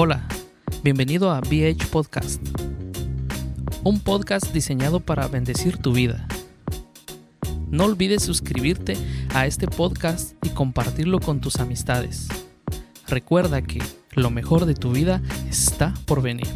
Hola, 0.00 0.28
bienvenido 0.84 1.32
a 1.32 1.40
BH 1.40 1.88
Podcast, 1.90 2.40
un 3.82 3.98
podcast 3.98 4.46
diseñado 4.52 5.00
para 5.00 5.26
bendecir 5.26 5.78
tu 5.78 5.92
vida. 5.92 6.28
No 7.68 7.86
olvides 7.86 8.22
suscribirte 8.22 8.96
a 9.34 9.48
este 9.48 9.66
podcast 9.66 10.36
y 10.46 10.50
compartirlo 10.50 11.18
con 11.18 11.40
tus 11.40 11.56
amistades. 11.56 12.28
Recuerda 13.08 13.60
que 13.62 13.82
lo 14.12 14.30
mejor 14.30 14.66
de 14.66 14.74
tu 14.74 14.92
vida 14.92 15.20
está 15.50 15.92
por 16.06 16.22
venir. 16.22 16.46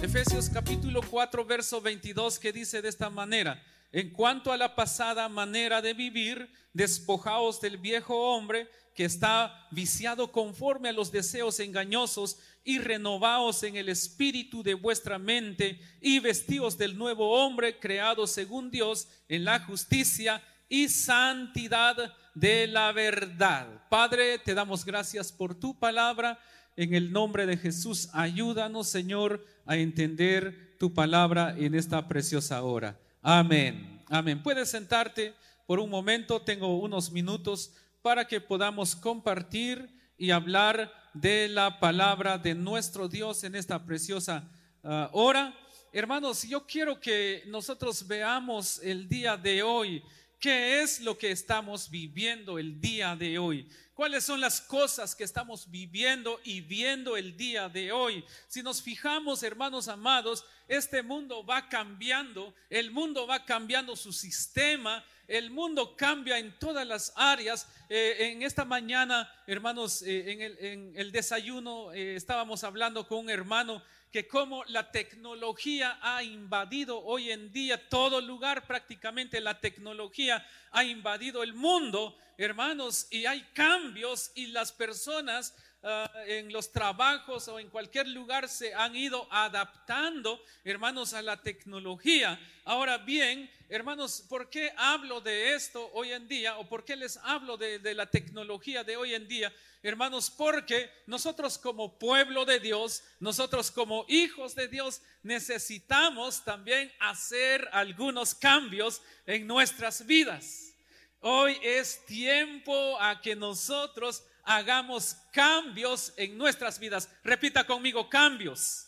Efesios 0.00 0.48
capítulo 0.48 1.00
4, 1.02 1.44
verso 1.44 1.80
22, 1.80 2.38
que 2.38 2.52
dice 2.52 2.82
de 2.82 2.88
esta 2.88 3.10
manera, 3.10 3.60
en 3.92 4.10
cuanto 4.10 4.52
a 4.52 4.56
la 4.56 4.74
pasada 4.76 5.28
manera 5.28 5.82
de 5.82 5.94
vivir, 5.94 6.50
despojaos 6.72 7.60
del 7.60 7.78
viejo 7.78 8.34
hombre 8.34 8.68
que 8.94 9.04
está 9.04 9.66
viciado 9.70 10.30
conforme 10.30 10.90
a 10.90 10.92
los 10.92 11.10
deseos 11.10 11.58
engañosos 11.60 12.38
y 12.64 12.78
renovaos 12.78 13.62
en 13.62 13.76
el 13.76 13.88
espíritu 13.88 14.62
de 14.62 14.74
vuestra 14.74 15.18
mente 15.18 15.80
y 16.00 16.20
vestíos 16.20 16.76
del 16.76 16.96
nuevo 16.96 17.30
hombre 17.42 17.78
creado 17.78 18.26
según 18.26 18.70
Dios 18.70 19.08
en 19.28 19.44
la 19.44 19.60
justicia 19.60 20.42
y 20.68 20.88
santidad 20.88 21.96
de 22.34 22.66
la 22.66 22.92
verdad. 22.92 23.88
Padre, 23.88 24.38
te 24.38 24.54
damos 24.54 24.84
gracias 24.84 25.32
por 25.32 25.54
tu 25.54 25.78
palabra. 25.78 26.38
En 26.76 26.94
el 26.94 27.10
nombre 27.10 27.46
de 27.46 27.56
Jesús, 27.56 28.08
ayúdanos, 28.12 28.88
Señor, 28.88 29.44
a 29.66 29.76
entender 29.76 30.76
tu 30.78 30.94
palabra 30.94 31.54
en 31.58 31.74
esta 31.74 32.06
preciosa 32.06 32.62
hora. 32.62 32.98
Amén. 33.22 34.02
Amén. 34.08 34.42
Puedes 34.42 34.70
sentarte 34.70 35.34
por 35.66 35.78
un 35.78 35.90
momento. 35.90 36.40
Tengo 36.40 36.78
unos 36.78 37.12
minutos 37.12 37.74
para 38.00 38.26
que 38.26 38.40
podamos 38.40 38.96
compartir 38.96 39.94
y 40.16 40.30
hablar 40.30 40.90
de 41.12 41.48
la 41.48 41.80
palabra 41.80 42.38
de 42.38 42.54
nuestro 42.54 43.08
Dios 43.08 43.44
en 43.44 43.56
esta 43.56 43.84
preciosa 43.84 44.48
ah, 44.82 45.10
hora. 45.12 45.54
Hermanos, 45.92 46.44
yo 46.44 46.66
quiero 46.66 46.98
que 46.98 47.42
nosotros 47.48 48.06
veamos 48.06 48.78
el 48.82 49.06
día 49.06 49.36
de 49.36 49.62
hoy, 49.62 50.02
qué 50.40 50.82
es 50.82 51.00
lo 51.00 51.18
que 51.18 51.30
estamos 51.30 51.90
viviendo 51.90 52.58
el 52.58 52.80
día 52.80 53.14
de 53.14 53.38
hoy. 53.38 53.68
¿Cuáles 53.94 54.24
son 54.24 54.40
las 54.40 54.62
cosas 54.62 55.14
que 55.14 55.24
estamos 55.24 55.70
viviendo 55.70 56.40
y 56.42 56.62
viendo 56.62 57.18
el 57.18 57.36
día 57.36 57.68
de 57.68 57.92
hoy? 57.92 58.24
Si 58.48 58.62
nos 58.62 58.80
fijamos, 58.80 59.42
hermanos 59.42 59.88
amados, 59.88 60.46
este 60.66 61.02
mundo 61.02 61.44
va 61.44 61.68
cambiando, 61.68 62.54
el 62.70 62.90
mundo 62.90 63.26
va 63.26 63.44
cambiando 63.44 63.94
su 63.94 64.14
sistema, 64.14 65.04
el 65.28 65.50
mundo 65.50 65.94
cambia 65.96 66.38
en 66.38 66.58
todas 66.58 66.86
las 66.86 67.12
áreas. 67.14 67.68
Eh, 67.90 68.30
en 68.32 68.42
esta 68.42 68.64
mañana, 68.64 69.30
hermanos, 69.46 70.00
eh, 70.02 70.56
en, 70.60 70.92
el, 70.96 71.12
desayuno 71.12 71.92
eh, 71.92 72.16
estábamos 72.16 72.64
hablando 72.64 73.06
con 73.06 73.18
un 73.18 73.30
hermano 73.30 73.82
que 74.10 74.26
como 74.26 74.64
la 74.64 74.90
tecnología 74.90 75.98
ha 76.02 76.22
invadido 76.22 77.00
hoy 77.02 77.30
en 77.30 77.52
día 77.52 77.88
todo 77.88 78.20
lugar, 78.20 78.66
prácticamente 78.66 79.40
la 79.40 79.60
tecnología 79.60 80.44
ha 80.72 80.84
invadido 80.84 81.42
el 81.42 81.54
mundo, 81.54 82.16
hermanos, 82.36 83.06
y 83.10 83.26
hay 83.26 83.42
cambios 83.54 84.32
y 84.34 84.46
las 84.46 84.72
personas 84.72 85.54
Ah, 85.82 86.12
en 86.26 86.52
los 86.52 86.70
trabajos 86.72 87.48
o 87.48 87.58
en 87.58 87.70
cualquier 87.70 88.06
lugar 88.08 88.50
se 88.50 88.74
han 88.74 88.94
ido 88.94 89.26
adaptando, 89.30 90.44
hermanos, 90.62 91.14
a 91.14 91.22
la 91.22 91.40
tecnología. 91.40 92.38
Ahora 92.66 92.98
bien, 92.98 93.50
hermanos, 93.70 94.22
¿por 94.28 94.50
qué 94.50 94.74
hablo 94.76 95.22
de 95.22 95.54
esto 95.54 95.90
hoy 95.94 96.12
en 96.12 96.28
día 96.28 96.58
o 96.58 96.68
por 96.68 96.84
qué 96.84 96.96
les 96.96 97.16
hablo 97.22 97.56
de, 97.56 97.78
de 97.78 97.94
la 97.94 98.04
tecnología 98.04 98.84
de 98.84 98.98
hoy 98.98 99.14
en 99.14 99.26
día? 99.26 99.50
Hermanos, 99.82 100.30
porque 100.30 100.90
nosotros 101.06 101.56
como 101.56 101.98
pueblo 101.98 102.44
de 102.44 102.60
Dios, 102.60 103.02
nosotros 103.18 103.70
como 103.70 104.04
hijos 104.06 104.54
de 104.54 104.68
Dios, 104.68 105.00
necesitamos 105.22 106.44
también 106.44 106.92
hacer 107.00 107.66
algunos 107.72 108.34
cambios 108.34 109.00
en 109.24 109.46
nuestras 109.46 110.04
vidas. 110.04 110.74
Hoy 111.20 111.58
es 111.62 112.04
tiempo 112.04 113.00
a 113.00 113.22
que 113.22 113.34
nosotros 113.34 114.24
hagamos 114.44 115.16
cambios 115.32 116.12
en 116.16 116.36
nuestras 116.36 116.78
vidas. 116.78 117.08
Repita 117.22 117.66
conmigo, 117.66 118.08
cambios. 118.08 118.86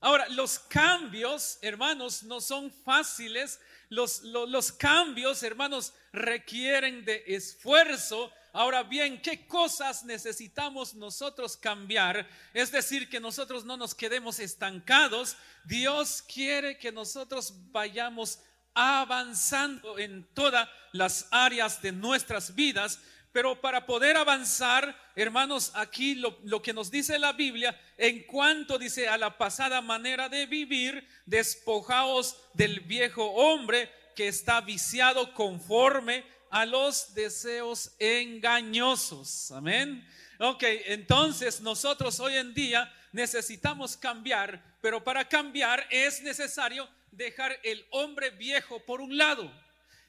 Ahora, 0.00 0.28
los 0.28 0.58
cambios, 0.58 1.58
hermanos, 1.62 2.24
no 2.24 2.40
son 2.40 2.70
fáciles. 2.70 3.58
Los, 3.88 4.22
los, 4.22 4.70
cambios, 4.70 5.42
hermanos, 5.42 5.94
requieren 6.12 7.06
de 7.06 7.24
esfuerzo. 7.26 8.30
Ahora 8.52 8.82
bien, 8.82 9.22
¿qué 9.22 9.46
cosas 9.46 10.04
necesitamos 10.04 10.94
nosotros 10.94 11.56
cambiar? 11.56 12.28
Es 12.52 12.70
decir, 12.70 13.08
que 13.08 13.18
nosotros 13.18 13.64
no 13.64 13.78
nos 13.78 13.94
quedemos 13.94 14.40
estancados. 14.40 15.38
Dios 15.64 16.22
quiere 16.22 16.76
que 16.76 16.92
nosotros 16.92 17.54
vayamos 17.72 18.40
avanzando 18.74 19.98
en 19.98 20.24
todas 20.34 20.68
las 20.92 21.28
áreas 21.30 21.80
de 21.80 21.92
nuestras 21.92 22.54
vidas. 22.54 23.00
Pero 23.34 23.60
para 23.60 23.84
poder 23.84 24.16
avanzar, 24.16 24.96
hermanos, 25.16 25.72
aquí 25.74 26.14
lo, 26.14 26.62
que 26.62 26.72
nos 26.72 26.88
dice 26.88 27.18
la 27.18 27.32
Biblia, 27.32 27.76
en 27.98 28.22
cuanto 28.22 28.78
dice 28.78 29.08
a 29.08 29.18
la 29.18 29.36
pasada 29.36 29.80
manera 29.80 30.28
de 30.28 30.46
vivir, 30.46 31.04
despojaos 31.26 32.36
del 32.52 32.78
viejo 32.78 33.24
hombre 33.24 33.90
que 34.14 34.28
está 34.28 34.60
viciado 34.60 35.34
conforme 35.34 36.22
a 36.48 36.64
los 36.64 37.12
deseos 37.12 37.90
engañosos. 37.98 39.50
Amén. 39.50 40.08
Ok, 40.38 40.62
entonces 40.86 41.60
nosotros 41.60 42.20
hoy 42.20 42.36
en 42.36 42.54
día 42.54 42.88
necesitamos 43.10 43.96
cambiar, 43.96 44.62
pero 44.80 45.02
para 45.02 45.28
cambiar 45.28 45.84
es 45.90 46.22
necesario 46.22 46.88
dejar 47.10 47.58
el 47.64 47.84
hombre 47.90 48.30
viejo 48.30 48.78
por 48.86 49.00
un 49.00 49.18
lado. 49.18 49.63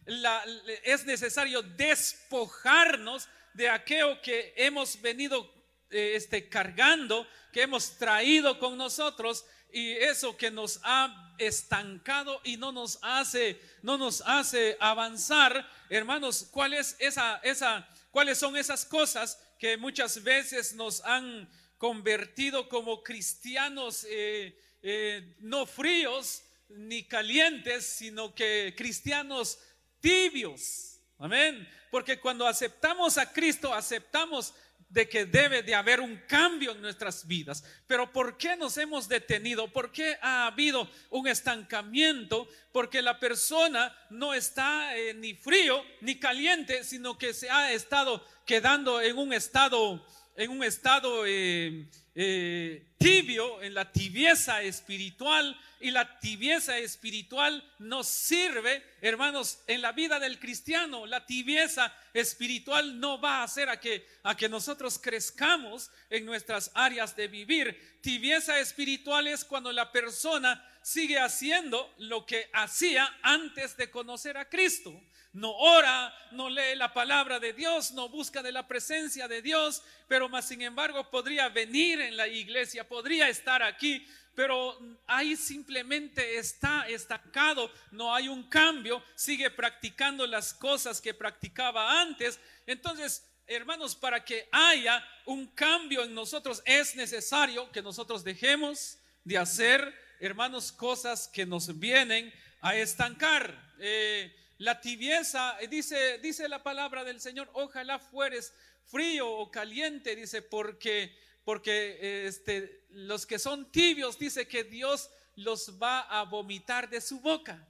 Es 0.05 1.05
necesario 1.05 1.61
despojarnos 1.61 3.27
de 3.53 3.69
aquello 3.69 4.21
que 4.21 4.53
hemos 4.57 5.01
venido 5.01 5.49
eh, 5.89 6.13
este, 6.15 6.49
cargando, 6.49 7.27
que 7.51 7.61
hemos 7.61 7.97
traído 7.97 8.59
con 8.59 8.77
nosotros 8.77 9.45
y 9.71 9.91
eso 9.91 10.35
que 10.37 10.51
nos 10.51 10.79
ha 10.83 11.35
estancado 11.37 12.41
y 12.43 12.57
no 12.57 12.71
nos 12.71 12.99
hace, 13.01 13.59
no 13.81 13.97
nos 13.97 14.21
hace 14.21 14.77
avanzar. 14.79 15.69
Hermanos, 15.89 16.47
¿cuál 16.51 16.73
es 16.73 16.95
esa, 16.99 17.37
esa, 17.43 17.87
¿cuáles 18.11 18.37
son 18.37 18.57
esas 18.57 18.85
cosas 18.85 19.39
que 19.59 19.77
muchas 19.77 20.23
veces 20.23 20.73
nos 20.73 21.03
han 21.05 21.49
convertido 21.77 22.69
como 22.69 23.03
cristianos 23.03 24.05
eh, 24.09 24.57
eh, 24.81 25.35
no 25.39 25.65
fríos 25.65 26.43
ni 26.69 27.03
calientes, 27.03 27.85
sino 27.85 28.33
que 28.33 28.73
cristianos 28.77 29.59
tibios? 30.05 30.99
Amén. 31.17 31.67
Porque 31.89 32.19
cuando 32.19 32.45
aceptamos 32.45 33.17
a 33.17 33.33
Cristo, 33.33 33.73
aceptamos 33.73 34.53
de 34.87 35.09
que 35.09 35.25
debe 35.25 35.63
de 35.63 35.73
haber 35.73 35.99
un 35.99 36.15
cambio 36.27 36.73
en 36.73 36.81
nuestras 36.81 37.25
vidas. 37.25 37.63
Pero 37.87 38.13
¿por 38.13 38.37
qué 38.37 38.55
nos 38.55 38.77
hemos 38.77 39.07
detenido? 39.07 39.73
¿Por 39.73 39.91
qué 39.91 40.19
ha 40.21 40.45
habido 40.45 40.87
un 41.09 41.27
estancamiento? 41.27 42.47
Porque 42.71 43.01
la 43.01 43.19
persona 43.19 43.97
no 44.11 44.35
está 44.35 44.95
eh, 44.95 45.15
ni 45.15 45.33
frío 45.33 45.83
ni 46.01 46.19
caliente, 46.19 46.83
sino 46.83 47.17
que 47.17 47.33
se 47.33 47.49
ha 47.49 47.71
estado 47.71 48.23
quedando 48.45 49.01
en 49.01 49.17
un 49.17 49.33
estado, 49.33 50.05
en 50.35 50.51
un 50.51 50.63
estado 50.63 51.25
eh, 51.25 51.89
eh, 52.15 52.93
tibio, 52.97 53.61
en 53.61 53.73
la 53.73 53.91
tibieza 53.91 54.61
espiritual. 54.61 55.59
Y 55.81 55.91
la 55.91 56.19
tibieza 56.19 56.77
espiritual 56.77 57.63
nos 57.77 58.07
sirve, 58.07 58.83
hermanos, 59.01 59.59
en 59.67 59.81
la 59.81 59.91
vida 59.91 60.19
del 60.19 60.39
cristiano. 60.39 61.05
La 61.05 61.25
tibieza 61.25 61.93
espiritual 62.13 62.99
no 62.99 63.19
va 63.19 63.39
a 63.39 63.43
hacer 63.43 63.69
a 63.69 63.79
que, 63.79 64.07
a 64.23 64.35
que 64.35 64.49
nosotros 64.49 64.97
crezcamos 64.97 65.91
en 66.09 66.25
nuestras 66.25 66.71
áreas 66.73 67.15
de 67.15 67.27
vivir. 67.27 67.99
Tibieza 68.01 68.59
espiritual 68.59 69.27
es 69.27 69.43
cuando 69.43 69.71
la 69.71 69.91
persona 69.91 70.65
sigue 70.81 71.19
haciendo 71.19 71.93
lo 71.97 72.25
que 72.25 72.49
hacía 72.53 73.13
antes 73.21 73.75
de 73.75 73.91
conocer 73.91 74.37
a 74.37 74.47
Cristo 74.49 74.99
no 75.35 75.51
ora, 75.51 76.13
no 76.31 76.49
lee 76.49 76.75
la 76.77 76.93
palabra 76.93 77.39
de 77.39 77.51
Dios, 77.51 77.91
no 77.91 78.07
busca 78.07 78.41
de 78.41 78.53
la 78.53 78.67
presencia 78.67 79.27
de 79.27 79.41
Dios, 79.41 79.83
pero 80.07 80.29
más 80.29 80.47
sin 80.47 80.61
embargo 80.61 81.09
podría 81.11 81.49
venir 81.49 81.99
en 81.99 82.15
la 82.15 82.25
iglesia, 82.25 82.87
podría 82.87 83.27
estar 83.27 83.61
aquí, 83.61 84.07
pero 84.33 84.79
ahí 85.05 85.35
simplemente 85.35 86.37
está 86.37 86.87
estancado, 86.87 87.69
no 87.91 88.15
hay 88.15 88.29
un 88.29 88.43
cambio, 88.49 89.03
sigue 89.13 89.49
practicando 89.51 90.25
las 90.25 90.53
cosas 90.53 91.01
que 91.01 91.13
practicaba 91.13 92.01
antes. 92.01 92.39
Entonces, 92.65 93.27
hermanos, 93.45 93.93
para 93.93 94.23
que 94.23 94.47
haya 94.53 95.05
un 95.25 95.47
cambio 95.47 96.03
en 96.05 96.13
nosotros 96.13 96.63
es 96.65 96.95
necesario 96.95 97.69
que 97.73 97.81
nosotros 97.81 98.23
dejemos 98.23 98.99
de 99.25 99.37
hacer, 99.37 99.93
hermanos, 100.21 100.71
cosas 100.71 101.27
que 101.27 101.45
nos 101.45 101.77
vienen 101.77 102.33
a 102.61 102.73
estancar. 102.77 103.73
Eh, 103.79 104.33
la 104.57 104.79
tibieza, 104.79 105.57
eh, 105.59 105.67
dice, 105.67 106.19
dice 106.19 106.47
la 106.47 106.63
palabra 106.63 107.03
del 107.03 107.19
Señor, 107.19 107.49
ojalá 107.53 107.99
fueres 107.99 108.53
frío 108.85 109.29
o 109.29 109.51
caliente, 109.51 110.15
dice, 110.15 110.41
porque, 110.41 111.17
porque 111.43 112.25
este, 112.27 112.85
los 112.89 113.25
que 113.25 113.39
son 113.39 113.71
tibios, 113.71 114.17
dice 114.17 114.47
que 114.47 114.63
Dios 114.63 115.09
los 115.35 115.81
va 115.81 116.01
a 116.01 116.23
vomitar 116.23 116.89
de 116.89 117.01
su 117.01 117.19
boca. 117.19 117.67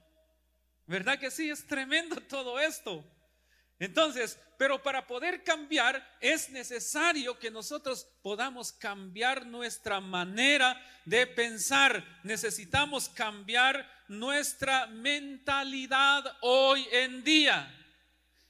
¿Verdad 0.86 1.18
que 1.18 1.30
sí? 1.30 1.50
Es 1.50 1.66
tremendo 1.66 2.20
todo 2.20 2.60
esto. 2.60 3.04
Entonces, 3.78 4.38
pero 4.56 4.82
para 4.82 5.06
poder 5.06 5.44
cambiar 5.44 6.16
es 6.20 6.48
necesario 6.48 7.38
que 7.38 7.50
nosotros 7.50 8.06
podamos 8.22 8.72
cambiar 8.72 9.46
nuestra 9.46 10.00
manera 10.00 10.80
de 11.04 11.26
pensar. 11.26 12.02
Necesitamos 12.22 13.08
cambiar 13.10 13.86
nuestra 14.08 14.86
mentalidad 14.86 16.36
hoy 16.40 16.86
en 16.90 17.22
día. 17.22 17.72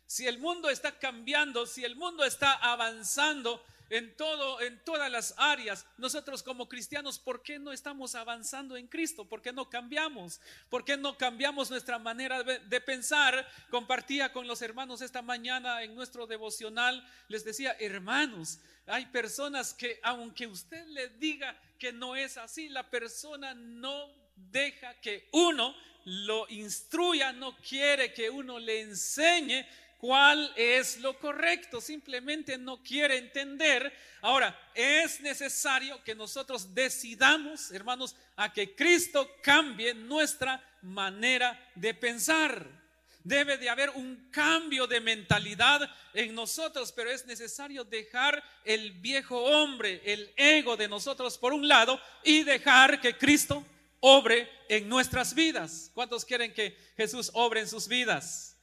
Si 0.07 0.29
el 0.29 0.39
mundo 0.39 0.71
está 0.71 0.97
cambiando, 0.97 1.67
si 1.67 1.85
el 1.85 1.97
mundo 1.97 2.25
está 2.25 2.53
avanzando, 2.53 3.65
en 3.91 4.17
todo, 4.17 4.61
en 4.61 4.83
todas 4.85 5.11
las 5.11 5.35
áreas. 5.37 5.87
Nosotros 5.99 6.43
como 6.43 6.69
cristianos, 6.69 7.19
¿por 7.19 7.43
qué 7.43 7.59
no 7.59 7.73
estamos 7.73 8.15
avanzando 8.15 8.77
en 8.77 8.87
Cristo? 8.87 9.25
¿Por 9.29 9.43
qué 9.43 9.53
no 9.53 9.69
cambiamos? 9.69 10.41
¿Por 10.69 10.85
qué 10.85 10.97
no 10.97 11.17
cambiamos 11.17 11.71
nuestra 11.71 11.99
manera 11.99 12.43
de, 12.43 12.81
pensar? 12.81 13.47
Compartía 13.71 14.33
con 14.33 14.47
los 14.47 14.63
hermanos 14.63 15.01
esta 15.01 15.23
mañana 15.23 15.83
en 15.83 15.95
nuestro 15.95 16.27
devocional, 16.27 17.07
les 17.29 17.45
decía, 17.45 17.77
hermanos, 17.79 18.59
hay 18.87 19.07
personas 19.07 19.75
que 19.75 19.99
aunque 20.03 20.47
usted 20.47 20.87
le 20.89 21.09
diga 21.09 21.59
que 21.79 21.93
no 21.93 22.17
es 22.17 22.37
así, 22.37 22.69
la 22.69 22.89
persona 22.89 23.55
no 23.55 24.09
deja 24.37 24.95
que 25.01 25.29
uno 25.33 25.75
lo 26.05 26.47
instruya, 26.51 27.33
no 27.33 27.57
quiere 27.57 28.13
que 28.13 28.31
uno 28.31 28.61
le 28.61 28.83
enseñe 28.83 29.67
cuál 29.99 30.53
es 30.57 30.99
lo 30.99 31.19
correcto, 31.19 31.81
simplemente 31.81 32.59
no 32.59 32.83
quiere 32.83 33.19
entender. 33.19 33.93
Ahora, 34.21 34.59
es 34.75 35.21
necesario 35.21 36.03
que 36.05 36.15
nosotros 36.15 36.75
decidamos, 36.75 37.71
hermanos, 37.71 38.17
a 38.37 38.53
que 38.53 38.75
Cristo 38.75 39.29
cambie 39.43 39.95
nuestra 39.95 40.63
manera 40.83 41.59
de 41.75 41.95
pensar. 41.95 42.67
Debe 43.25 43.59
de 43.59 43.69
haber 43.69 43.91
un 43.91 44.29
cambio 44.31 44.87
de 44.87 45.01
mentalidad 45.01 45.91
en 46.15 46.33
nosotros, 46.33 46.93
pero 46.93 47.11
es 47.11 47.27
necesario 47.27 47.83
dejar 47.83 48.43
el 48.65 48.93
viejo 48.93 49.43
hombre, 49.43 50.01
el 50.05 50.33
ego 50.37 50.77
de 50.77 50.87
nosotros 50.87 51.37
por 51.37 51.53
un 51.53 51.67
lado 51.67 52.01
y 52.23 52.45
dejar 52.45 53.01
que 53.01 53.19
Cristo 53.19 53.67
obre 53.99 54.49
en 54.69 54.89
nuestras 54.89 55.35
vidas. 55.35 55.91
¿Cuántos 55.93 56.25
quieren 56.25 56.55
que 56.55 56.77
Jesús 56.97 57.31
obre 57.35 57.61
en 57.61 57.69
sus 57.69 57.89
vidas? 57.89 58.56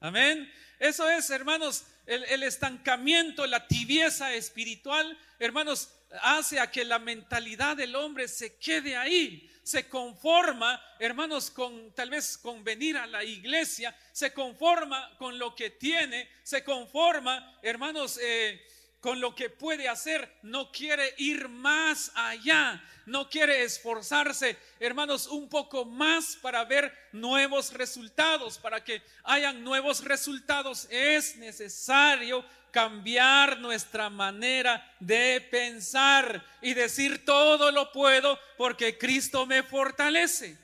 Amén. 0.00 0.52
Eso 0.78 1.10
es, 1.10 1.28
hermanos, 1.30 1.84
el, 2.06 2.42
estancamiento, 2.44 3.46
la 3.46 3.66
tibieza 3.66 4.32
espiritual, 4.32 5.18
hermanos, 5.40 5.92
hace 6.22 6.60
a 6.60 6.70
que 6.70 6.84
la 6.84 7.00
mentalidad 7.00 7.76
del 7.76 7.96
hombre 7.96 8.28
se 8.28 8.56
quede 8.56 8.96
ahí, 8.96 9.50
se 9.64 9.88
conforma, 9.88 10.80
hermanos, 11.00 11.50
con 11.50 11.92
tal 11.94 12.10
vez 12.10 12.38
con 12.38 12.62
venir 12.62 12.96
a 12.96 13.06
la 13.06 13.24
iglesia, 13.24 13.94
se 14.12 14.32
conforma 14.32 15.16
con 15.18 15.36
lo 15.36 15.54
que 15.54 15.70
tiene, 15.70 16.30
se 16.44 16.62
conforma, 16.62 17.58
hermanos, 17.60 18.18
eh, 18.22 18.64
con 19.00 19.20
lo 19.20 19.34
que 19.34 19.48
puede 19.48 19.88
hacer, 19.88 20.28
no 20.42 20.72
quiere 20.72 21.14
ir 21.18 21.48
más 21.48 22.10
allá, 22.14 22.82
no 23.06 23.30
quiere 23.30 23.62
esforzarse, 23.62 24.58
hermanos, 24.80 25.28
un 25.28 25.48
poco 25.48 25.84
más 25.84 26.36
para 26.36 26.64
ver 26.64 26.92
nuevos 27.12 27.72
resultados. 27.72 28.58
Para 28.58 28.82
que 28.82 29.02
hayan 29.24 29.62
nuevos 29.62 30.04
resultados 30.04 30.88
es 30.90 31.36
necesario 31.36 32.44
cambiar 32.70 33.60
nuestra 33.60 34.10
manera 34.10 34.94
de 35.00 35.46
pensar 35.50 36.44
y 36.60 36.74
decir 36.74 37.24
todo 37.24 37.72
lo 37.72 37.92
puedo 37.92 38.38
porque 38.56 38.98
Cristo 38.98 39.46
me 39.46 39.62
fortalece. 39.62 40.58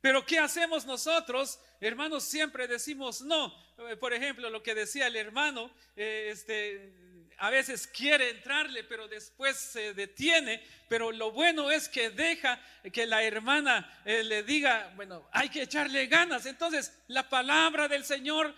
Pero 0.00 0.26
¿qué 0.26 0.38
hacemos 0.38 0.84
nosotros? 0.84 1.58
Hermanos, 1.80 2.24
siempre 2.24 2.68
decimos 2.68 3.22
no. 3.22 3.54
Por 4.00 4.12
ejemplo, 4.12 4.50
lo 4.50 4.62
que 4.62 4.74
decía 4.74 5.06
el 5.06 5.16
hermano, 5.16 5.70
eh, 5.96 6.28
este, 6.30 6.92
a 7.38 7.50
veces 7.50 7.86
quiere 7.86 8.30
entrarle, 8.30 8.84
pero 8.84 9.08
después 9.08 9.56
se 9.56 9.94
detiene. 9.94 10.62
Pero 10.88 11.12
lo 11.12 11.32
bueno 11.32 11.70
es 11.70 11.88
que 11.88 12.10
deja 12.10 12.60
que 12.92 13.06
la 13.06 13.22
hermana 13.22 14.02
eh, 14.04 14.22
le 14.22 14.42
diga, 14.42 14.92
bueno, 14.96 15.28
hay 15.32 15.48
que 15.48 15.62
echarle 15.62 16.06
ganas. 16.06 16.46
Entonces, 16.46 16.92
la 17.08 17.28
palabra 17.28 17.88
del 17.88 18.04
Señor 18.04 18.54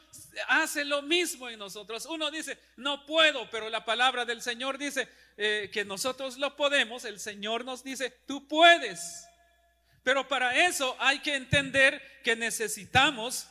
hace 0.48 0.84
lo 0.84 1.02
mismo 1.02 1.48
en 1.48 1.58
nosotros. 1.58 2.06
Uno 2.06 2.30
dice, 2.30 2.58
no 2.76 3.06
puedo, 3.06 3.48
pero 3.50 3.70
la 3.70 3.84
palabra 3.84 4.24
del 4.24 4.42
Señor 4.42 4.78
dice 4.78 5.08
eh, 5.36 5.70
que 5.72 5.84
nosotros 5.84 6.36
lo 6.38 6.56
podemos. 6.56 7.04
El 7.04 7.20
Señor 7.20 7.64
nos 7.64 7.82
dice, 7.84 8.10
tú 8.26 8.46
puedes. 8.48 9.26
Pero 10.02 10.28
para 10.28 10.66
eso 10.66 10.96
hay 11.00 11.18
que 11.20 11.34
entender 11.34 12.20
que 12.22 12.36
necesitamos 12.36 13.48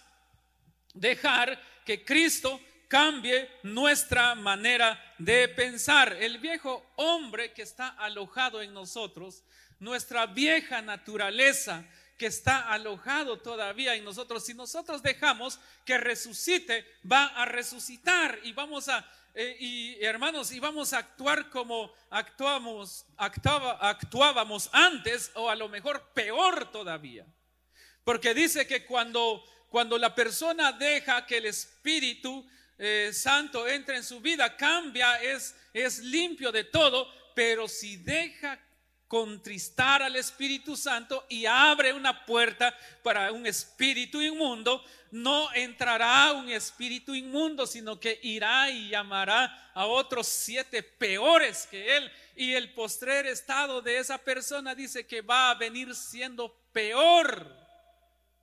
dejar 0.94 1.62
que 1.86 2.04
Cristo 2.04 2.60
cambie 2.88 3.50
nuestra 3.64 4.36
manera 4.36 5.00
de 5.18 5.48
pensar. 5.50 6.14
El 6.14 6.40
viejo 6.40 6.86
hombre 6.96 7.54
que 7.54 7.62
está 7.62 7.90
alojado 7.90 8.62
en 8.62 8.74
nosotros, 8.74 9.44
nuestra 9.80 10.26
vieja 10.26 10.82
naturaleza 10.82 11.86
que 12.18 12.28
está 12.28 12.72
alojado 12.72 13.40
todavía 13.40 13.96
en 13.96 14.06
nosotros, 14.06 14.46
si 14.46 14.54
nosotros 14.54 15.04
dejamos 15.04 15.60
que 15.84 15.98
resucite, 15.98 16.86
va 17.10 17.26
a 17.26 17.46
resucitar 17.46 18.40
y 18.44 18.54
vamos 18.54 18.88
a, 18.88 19.06
eh, 19.34 19.58
y 19.60 20.04
hermanos, 20.04 20.52
íbamos 20.52 20.94
a 20.94 21.00
actuar 21.00 21.50
como 21.50 21.92
actuamos, 22.10 23.06
actuaba, 23.18 23.74
actuábamos 23.82 24.70
antes 24.72 25.32
o 25.36 25.50
a 25.50 25.56
lo 25.56 25.68
mejor 25.68 26.14
peor 26.14 26.72
todavía. 26.72 27.26
Porque 28.06 28.34
dice 28.34 28.66
que 28.66 28.86
cuando, 28.86 29.44
cuando 29.68 29.98
la 29.98 30.16
persona 30.16 30.72
deja 30.72 31.26
que 31.26 31.38
el 31.38 31.48
Espíritu 31.48 32.48
eh, 32.78 33.12
Santo 33.14 33.68
entre 33.68 33.98
en 33.98 34.04
su 34.04 34.20
vida, 34.20 34.56
cambia, 34.58 35.22
es, 35.22 35.56
es 35.74 36.00
limpio 36.00 36.52
de 36.52 36.66
todo, 36.66 37.08
pero 37.34 37.68
si 37.68 37.98
deja 37.98 38.60
contristar 39.08 40.02
al 40.02 40.16
Espíritu 40.16 40.76
Santo 40.76 41.26
y 41.30 41.46
abre 41.46 41.94
una 41.94 42.26
puerta 42.26 42.76
para 43.04 43.32
un 43.32 43.46
espíritu 43.46 44.20
inmundo, 44.20 44.84
no 45.12 45.54
entrará 45.54 46.34
un 46.34 46.50
espíritu 46.50 47.16
inmundo, 47.16 47.66
sino 47.66 48.00
que 48.00 48.20
irá 48.24 48.70
y 48.70 48.90
llamará 48.90 49.72
a 49.74 49.86
otros 49.86 50.28
siete 50.28 50.84
peores 50.84 51.68
que 51.68 51.96
él. 51.96 52.12
Y 52.36 52.54
el 52.54 52.74
postrer 52.74 53.26
estado 53.28 53.82
de 53.82 54.00
esa 54.00 54.18
persona 54.18 54.76
dice 54.76 55.08
que 55.08 55.22
va 55.22 55.52
a 55.52 55.56
venir 55.56 55.96
siendo 55.96 56.54
peor. 56.74 57.65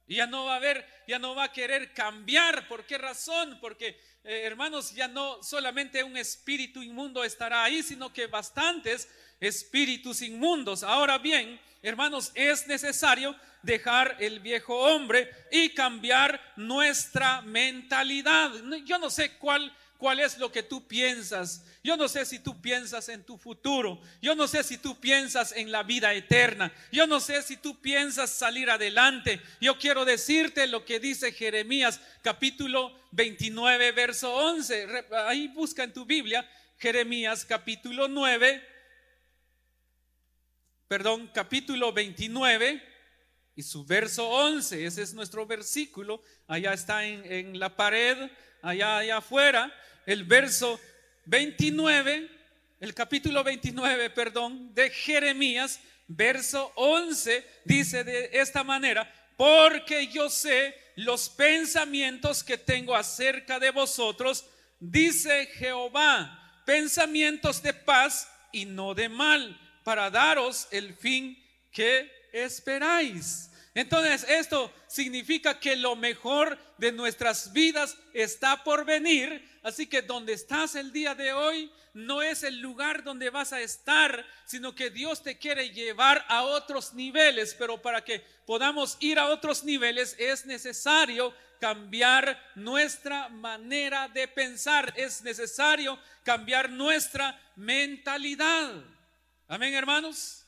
Ya 0.06 0.26
no 0.26 0.44
va 0.46 0.54
a 0.54 0.56
haber, 0.56 0.86
ya 1.06 1.18
no 1.18 1.34
va 1.34 1.44
a 1.44 1.52
querer 1.52 1.92
cambiar. 1.92 2.68
¿Por 2.68 2.84
qué 2.84 2.98
razón? 2.98 3.58
Porque, 3.60 3.98
eh, 4.24 4.42
hermanos, 4.44 4.94
ya 4.94 5.08
no 5.08 5.42
solamente 5.42 6.02
un 6.02 6.16
espíritu 6.16 6.82
inmundo 6.82 7.24
estará 7.24 7.64
ahí, 7.64 7.82
sino 7.82 8.12
que 8.12 8.26
bastantes 8.26 9.08
espíritus 9.40 10.22
inmundos. 10.22 10.82
Ahora 10.82 11.18
bien, 11.18 11.60
hermanos, 11.82 12.30
es 12.34 12.66
necesario 12.66 13.34
dejar 13.62 14.16
el 14.20 14.40
viejo 14.40 14.76
hombre 14.76 15.30
y 15.50 15.70
cambiar 15.70 16.40
nuestra 16.56 17.40
mentalidad. 17.42 18.50
Yo 18.84 18.98
no 18.98 19.10
sé 19.10 19.36
cuál 19.38 19.74
cuál 20.02 20.18
es 20.18 20.36
lo 20.38 20.50
que 20.50 20.64
tú 20.64 20.88
piensas. 20.88 21.64
Yo 21.84 21.96
no 21.96 22.08
sé 22.08 22.26
si 22.26 22.40
tú 22.40 22.60
piensas 22.60 23.08
en 23.08 23.22
tu 23.22 23.38
futuro. 23.38 24.00
Yo 24.20 24.34
no 24.34 24.48
sé 24.48 24.64
si 24.64 24.76
tú 24.76 24.98
piensas 24.98 25.52
en 25.52 25.70
la 25.70 25.84
vida 25.84 26.12
eterna. 26.12 26.74
Yo 26.90 27.06
no 27.06 27.20
sé 27.20 27.40
si 27.40 27.56
tú 27.56 27.80
piensas 27.80 28.30
salir 28.30 28.68
adelante. 28.68 29.40
Yo 29.60 29.78
quiero 29.78 30.04
decirte 30.04 30.66
lo 30.66 30.84
que 30.84 30.98
dice 30.98 31.30
Jeremías 31.30 32.00
capítulo 32.20 32.92
29, 33.12 33.92
verso 33.92 34.34
11. 34.34 35.06
Ahí 35.28 35.46
busca 35.46 35.84
en 35.84 35.92
tu 35.92 36.04
Biblia 36.04 36.50
Jeremías 36.78 37.44
capítulo 37.44 38.08
9, 38.08 38.60
perdón, 40.88 41.30
capítulo 41.32 41.92
29 41.92 42.91
y 43.54 43.62
su 43.62 43.84
verso 43.84 44.28
11, 44.28 44.86
ese 44.86 45.02
es 45.02 45.12
nuestro 45.12 45.46
versículo, 45.46 46.22
allá 46.46 46.72
está 46.72 47.04
en, 47.04 47.58
la 47.58 47.76
pared, 47.76 48.30
allá, 48.62 48.98
allá 48.98 49.16
afuera, 49.18 49.72
el 50.06 50.24
verso 50.24 50.80
29, 51.26 52.30
el 52.80 52.94
capítulo 52.94 53.44
29, 53.44 54.10
perdón, 54.10 54.74
de 54.74 54.90
Jeremías, 54.90 55.80
verso 56.08 56.72
11, 56.76 57.46
dice 57.64 58.04
de 58.04 58.30
esta 58.32 58.64
manera, 58.64 59.12
porque 59.36 60.08
yo 60.08 60.30
sé 60.30 60.74
los 60.96 61.28
pensamientos 61.28 62.42
que 62.42 62.58
tengo 62.58 62.94
acerca 62.94 63.58
de 63.58 63.70
vosotros, 63.70 64.46
dice 64.80 65.46
Jehová, 65.54 66.62
pensamientos 66.64 67.62
de 67.62 67.74
paz 67.74 68.28
y 68.50 68.64
no 68.64 68.94
de 68.94 69.08
mal 69.08 69.58
para 69.84 70.10
daros 70.10 70.68
el 70.70 70.94
fin 70.94 71.38
que 71.70 72.21
esperáis. 72.32 73.50
Entonces, 73.74 74.26
esto 74.28 74.72
significa 74.86 75.58
que 75.58 75.76
lo 75.76 75.96
mejor 75.96 76.58
de 76.76 76.92
nuestras 76.92 77.52
vidas 77.52 77.96
está 78.12 78.62
por 78.64 78.84
venir. 78.84 79.50
Así 79.62 79.86
que 79.86 80.02
donde 80.02 80.32
estás 80.32 80.74
el 80.74 80.92
día 80.92 81.14
de 81.14 81.32
hoy 81.32 81.70
no 81.94 82.20
es 82.20 82.42
el 82.42 82.60
lugar 82.60 83.04
donde 83.04 83.30
vas 83.30 83.52
a 83.52 83.60
estar, 83.60 84.26
sino 84.44 84.74
que 84.74 84.90
Dios 84.90 85.22
te 85.22 85.38
quiere 85.38 85.70
llevar 85.70 86.24
a 86.28 86.42
otros 86.42 86.92
niveles. 86.94 87.54
Pero 87.58 87.80
para 87.80 88.04
que 88.04 88.20
podamos 88.44 88.96
ir 89.00 89.18
a 89.18 89.28
otros 89.28 89.64
niveles 89.64 90.16
es 90.18 90.44
necesario 90.44 91.32
cambiar 91.58 92.38
nuestra 92.56 93.28
manera 93.30 94.08
de 94.08 94.28
pensar. 94.28 94.92
Es 94.96 95.22
necesario 95.22 95.98
cambiar 96.24 96.68
nuestra 96.68 97.40
mentalidad. 97.56 98.70
Amén, 99.48 99.72
hermanos. 99.72 100.44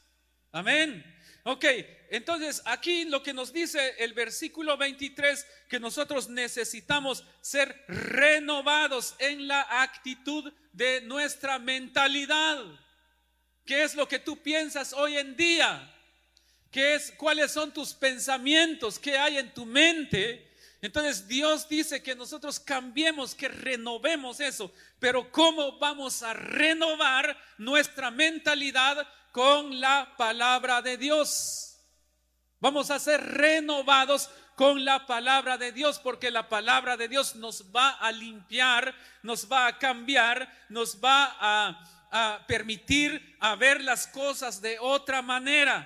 Amén. 0.53 1.14
Ok, 1.47 1.67
entonces 2.09 2.63
aquí 2.65 3.05
lo 3.05 3.23
que 3.23 3.35
nos 3.35 3.53
dice 3.53 3.97
el 3.99 4.15
versículo 4.15 4.79
23, 4.79 5.47
que 5.69 5.79
nosotros 5.79 6.31
necesitamos 6.31 7.23
ser 7.43 7.85
renovados 7.87 9.15
en 9.19 9.47
la 9.47 9.83
actitud 9.83 10.51
de 10.73 11.03
nuestra 11.03 11.59
mentalidad. 11.59 12.65
¿Qué 13.67 13.83
es 13.83 13.95
lo 13.95 14.09
que 14.09 14.19
tú 14.19 14.43
piensas 14.43 14.95
hoy 14.95 15.19
en 15.19 15.37
día? 15.37 15.95
¿Qué 16.71 16.95
es, 16.95 17.13
¿Cuáles 17.13 17.53
son 17.53 17.75
tus 17.75 17.93
pensamientos? 17.93 18.99
¿Qué 18.99 19.19
hay 19.19 19.37
en 19.37 19.53
tu 19.53 19.67
mente? 19.67 20.51
Entonces 20.81 21.29
Dios 21.29 21.69
dice 21.69 22.03
que 22.03 22.15
nosotros 22.15 22.59
cambiemos, 22.59 23.35
que 23.35 23.49
renovemos 23.49 24.41
eso. 24.41 24.73
Pero 24.99 25.31
¿cómo 25.31 25.79
vamos 25.79 26.23
a 26.23 26.33
renovar 26.33 27.39
nuestra 27.59 28.11
mentalidad 28.11 29.07
con 29.35 29.81
la 29.81 30.15
palabra 30.17 30.81
de 30.81 30.97
Dios? 30.97 31.77
Vamos 32.61 32.93
a 32.93 33.01
ser 33.01 33.21
renovados 33.21 34.31
con 34.55 34.85
la 34.85 35.07
palabra 35.07 35.59
de 35.59 35.73
Dios, 35.73 35.99
porque 35.99 36.31
la 36.31 36.49
palabra 36.49 36.97
de 36.97 37.09
Dios 37.09 37.35
nos 37.35 37.65
va 37.75 37.91
a 37.91 38.13
limpiar, 38.13 38.95
nos 39.25 39.51
va 39.51 39.67
a 39.67 39.77
cambiar, 39.77 40.49
nos 40.69 41.03
va 41.03 41.37
a, 41.41 42.47
permitir 42.47 43.37
a 43.41 43.57
ver 43.57 43.81
las 43.83 44.07
cosas 44.07 44.61
de 44.63 44.79
otra 44.79 45.21
manera. 45.21 45.85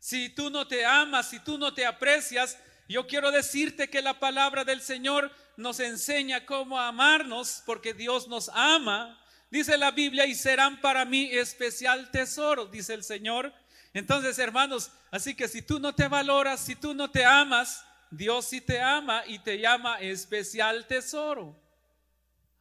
Si 0.00 0.28
tú 0.28 0.50
no 0.50 0.66
te 0.66 0.84
amas, 0.84 1.30
si 1.30 1.38
tú 1.38 1.58
no 1.58 1.72
te 1.72 1.86
aprecias, 1.86 2.58
yo 2.88 3.06
quiero 3.06 3.30
decirte 3.30 3.88
que 3.88 4.02
la 4.02 4.18
palabra 4.18 4.64
del 4.64 4.80
Señor 4.80 5.30
nos 5.56 5.78
enseña 5.78 6.44
cómo 6.44 6.80
amarnos 6.80 7.62
porque 7.64 7.94
Dios 7.94 8.26
nos 8.26 8.48
ama. 8.48 9.21
Dice 9.52 9.76
la 9.76 9.90
Biblia, 9.90 10.24
y 10.24 10.34
serán 10.34 10.80
para 10.80 11.04
mí 11.04 11.28
especial 11.30 12.10
tesoro, 12.10 12.64
dice 12.64 12.94
el 12.94 13.04
Señor. 13.04 13.52
Entonces, 13.92 14.38
hermanos, 14.38 14.90
así 15.10 15.34
que 15.34 15.46
si 15.46 15.60
tú 15.60 15.78
no 15.78 15.94
te 15.94 16.08
valoras, 16.08 16.58
si 16.58 16.74
tú 16.74 16.94
no 16.94 17.10
te 17.10 17.22
amas, 17.22 17.84
Dios 18.10 18.46
sí 18.46 18.62
te 18.62 18.80
ama 18.80 19.24
y 19.26 19.40
te 19.40 19.58
llama 19.58 20.00
especial 20.00 20.86
tesoro. 20.86 21.54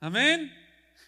Amén. 0.01 0.53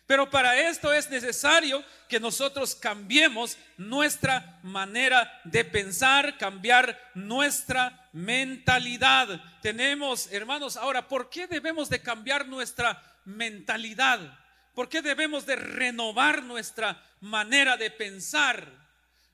Pero 0.07 0.29
para 0.29 0.57
esto 0.57 0.93
es 0.93 1.09
necesario 1.09 1.83
que 2.07 2.17
nosotros 2.17 2.75
cambiemos 2.75 3.57
nuestra 3.75 4.61
manera 4.63 5.41
de 5.43 5.65
pensar, 5.65 6.37
cambiar 6.37 6.97
nuestra 7.13 8.09
mentalidad. 8.13 9.27
Tenemos, 9.61 10.31
hermanos, 10.31 10.77
ahora, 10.77 11.09
¿por 11.09 11.29
qué 11.29 11.45
debemos 11.45 11.89
de 11.89 12.01
cambiar 12.01 12.47
nuestra 12.47 13.03
mentalidad? 13.25 14.42
¿Por 14.73 14.89
qué 14.89 15.01
debemos 15.01 15.45
de 15.45 15.55
renovar 15.55 16.43
nuestra 16.43 17.01
manera 17.21 17.77
de 17.77 17.91
pensar? 17.91 18.83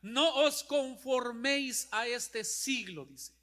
No 0.01 0.36
os 0.36 0.63
conforméis 0.63 1.88
a 1.91 2.08
este 2.08 2.43
siglo, 2.43 3.05
dice. 3.05 3.34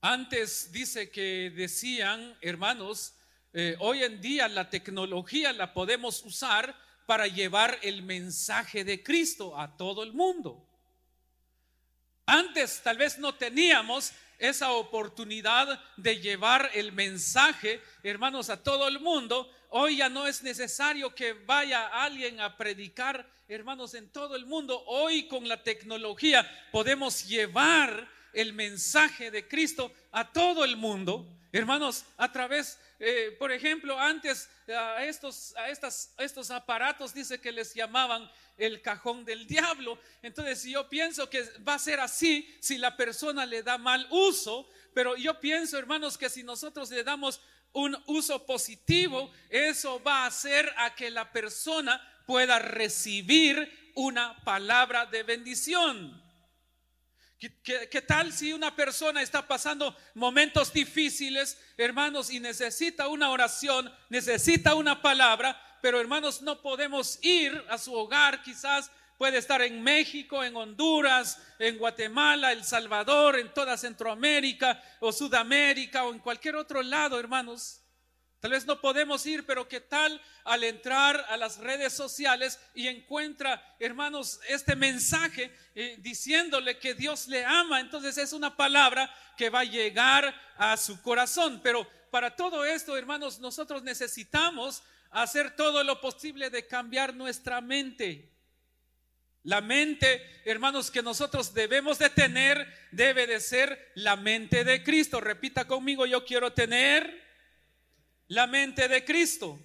Antes 0.00 0.72
dice 0.72 1.10
que 1.10 1.52
decían, 1.54 2.36
hermanos, 2.40 3.14
eh, 3.52 3.76
hoy 3.80 4.02
en 4.02 4.20
día 4.20 4.48
la 4.48 4.70
tecnología 4.70 5.52
la 5.52 5.74
podemos 5.74 6.24
usar 6.24 6.74
para 7.06 7.26
llevar 7.26 7.78
el 7.82 8.02
mensaje 8.02 8.84
de 8.84 9.02
Cristo 9.02 9.58
a 9.58 9.76
todo 9.76 10.02
el 10.02 10.12
mundo. 10.12 10.66
Antes 12.26 12.80
tal 12.82 12.96
vez 12.96 13.18
no 13.18 13.34
teníamos 13.34 14.12
esa 14.40 14.72
oportunidad 14.72 15.80
de 15.96 16.18
llevar 16.18 16.70
el 16.74 16.92
mensaje, 16.92 17.80
hermanos, 18.02 18.50
a 18.50 18.62
todo 18.62 18.88
el 18.88 18.98
mundo. 18.98 19.48
Hoy 19.68 19.98
ya 19.98 20.08
no 20.08 20.26
es 20.26 20.42
necesario 20.42 21.14
que 21.14 21.34
vaya 21.34 21.86
alguien 21.86 22.40
a 22.40 22.56
predicar, 22.56 23.30
hermanos, 23.46 23.94
en 23.94 24.08
todo 24.08 24.34
el 24.34 24.46
mundo. 24.46 24.82
Hoy 24.86 25.28
con 25.28 25.46
la 25.46 25.62
tecnología 25.62 26.50
podemos 26.72 27.28
llevar 27.28 28.08
el 28.32 28.52
mensaje 28.52 29.30
de 29.30 29.46
Cristo 29.46 29.92
a 30.10 30.32
todo 30.32 30.64
el 30.64 30.76
mundo, 30.76 31.28
hermanos, 31.52 32.04
a 32.16 32.32
través 32.32 32.78
eh, 33.02 33.34
por 33.38 33.50
ejemplo, 33.50 33.98
antes 33.98 34.50
a 34.68 35.02
estos, 35.06 35.56
a, 35.56 35.70
estas, 35.70 36.12
estos 36.18 36.50
aparatos 36.50 37.14
dice 37.14 37.40
que 37.40 37.50
les 37.50 37.72
llamaban 37.72 38.30
el 38.60 38.82
cajón 38.82 39.24
del 39.24 39.46
diablo. 39.46 39.98
Entonces 40.22 40.62
yo 40.64 40.88
pienso 40.88 41.28
que 41.28 41.42
va 41.66 41.74
a 41.74 41.78
ser 41.78 42.00
así 42.00 42.48
si 42.60 42.78
la 42.78 42.96
persona 42.96 43.46
le 43.46 43.62
da 43.62 43.78
mal 43.78 44.06
uso, 44.10 44.68
pero 44.94 45.16
yo 45.16 45.40
pienso, 45.40 45.78
hermanos, 45.78 46.18
que 46.18 46.30
si 46.30 46.42
nosotros 46.42 46.90
le 46.90 47.02
damos 47.04 47.40
un 47.72 47.96
uso 48.06 48.44
positivo, 48.46 49.30
eso 49.48 50.02
va 50.02 50.24
a 50.24 50.26
hacer 50.26 50.72
a 50.76 50.94
que 50.94 51.10
la 51.10 51.30
persona 51.32 52.00
pueda 52.26 52.58
recibir 52.58 53.92
una 53.94 54.36
palabra 54.44 55.06
de 55.06 55.22
bendición. 55.22 56.20
¿Qué, 57.38 58.04
tal 58.06 58.34
si 58.34 58.52
una 58.52 58.76
persona 58.76 59.22
está 59.22 59.48
pasando 59.48 59.96
momentos 60.14 60.74
difíciles, 60.74 61.58
hermanos, 61.78 62.30
y 62.30 62.38
necesita 62.38 63.08
una 63.08 63.30
oración, 63.30 63.90
necesita 64.10 64.74
una 64.74 65.00
palabra, 65.00 65.58
pero 65.80 66.00
hermanos, 66.00 66.42
no 66.42 66.60
podemos 66.60 67.18
ir 67.22 67.64
a 67.68 67.78
su 67.78 67.94
hogar, 67.94 68.42
quizás 68.42 68.90
puede 69.18 69.38
estar 69.38 69.60
en 69.60 69.82
México, 69.82 70.42
en 70.42 70.56
Honduras, 70.56 71.38
en 71.58 71.76
Guatemala, 71.76 72.52
El 72.52 72.64
Salvador, 72.64 73.38
en 73.38 73.52
toda 73.52 73.76
Centroamérica 73.76 74.82
o 75.00 75.12
Sudamérica 75.12 76.04
o 76.04 76.12
en 76.12 76.20
cualquier 76.20 76.56
otro 76.56 76.82
lado, 76.82 77.20
hermanos. 77.20 77.80
Tal 78.40 78.52
vez 78.52 78.64
no 78.64 78.80
podemos 78.80 79.26
ir, 79.26 79.44
pero 79.44 79.68
¿qué 79.68 79.80
tal 79.80 80.18
al 80.44 80.64
entrar 80.64 81.26
a 81.28 81.36
las 81.36 81.58
redes 81.58 81.92
sociales 81.92 82.58
y 82.74 82.88
encuentra, 82.88 83.62
hermanos, 83.78 84.40
este 84.48 84.74
mensaje 84.74 85.54
eh, 85.74 85.96
diciéndole 85.98 86.78
que 86.78 86.94
Dios 86.94 87.28
le 87.28 87.44
ama? 87.44 87.80
Entonces 87.80 88.16
es 88.16 88.32
una 88.32 88.56
palabra 88.56 89.14
que 89.36 89.50
va 89.50 89.60
a 89.60 89.64
llegar 89.64 90.34
a 90.56 90.78
su 90.78 91.02
corazón. 91.02 91.60
Pero 91.62 91.86
para 92.10 92.34
todo 92.36 92.64
esto, 92.64 92.96
hermanos, 92.96 93.38
nosotros 93.38 93.82
necesitamos 93.82 94.82
hacer 95.10 95.56
todo 95.56 95.82
lo 95.84 96.00
posible 96.00 96.50
de 96.50 96.66
cambiar 96.66 97.14
nuestra 97.14 97.60
mente. 97.60 98.30
La 99.42 99.60
mente, 99.60 100.42
hermanos, 100.44 100.90
que 100.90 101.02
nosotros 101.02 101.54
debemos 101.54 101.98
de 101.98 102.10
tener, 102.10 102.66
debe 102.90 103.26
de 103.26 103.40
ser 103.40 103.92
la 103.94 104.16
mente 104.16 104.64
de 104.64 104.82
Cristo. 104.82 105.20
Repita 105.20 105.66
conmigo, 105.66 106.04
yo 106.04 106.24
quiero 106.24 106.52
tener 106.52 107.24
la 108.28 108.46
mente 108.46 108.86
de 108.86 109.04
Cristo. 109.04 109.58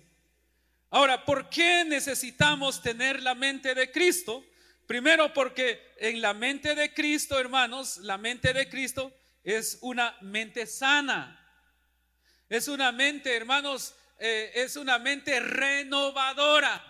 Ahora, 0.92 1.25
¿por 1.25 1.50
qué 1.50 1.84
necesitamos 1.84 2.82
tener 2.82 3.22
la 3.22 3.36
mente 3.36 3.75
de 3.75 3.92
Cristo? 3.92 4.46
Primero 4.88 5.34
porque 5.34 5.94
en 5.98 6.22
la 6.22 6.34
mente 6.34 6.74
de 6.74 6.94
Cristo, 6.94 7.38
hermanos, 7.38 7.98
la 7.98 8.18
mente 8.18 8.54
de 8.54 8.70
Cristo 8.70 9.14
es 9.44 9.78
una 9.82 10.16
mente 10.22 10.66
sana. 10.68 11.45
Es 12.50 12.68
una 12.68 12.92
mente, 12.92 13.36
hermanos, 13.36 13.96
eh, 14.20 14.52
es 14.56 14.75
una 14.75 15.00
mente 15.00 15.40
renovadora. 15.40 16.84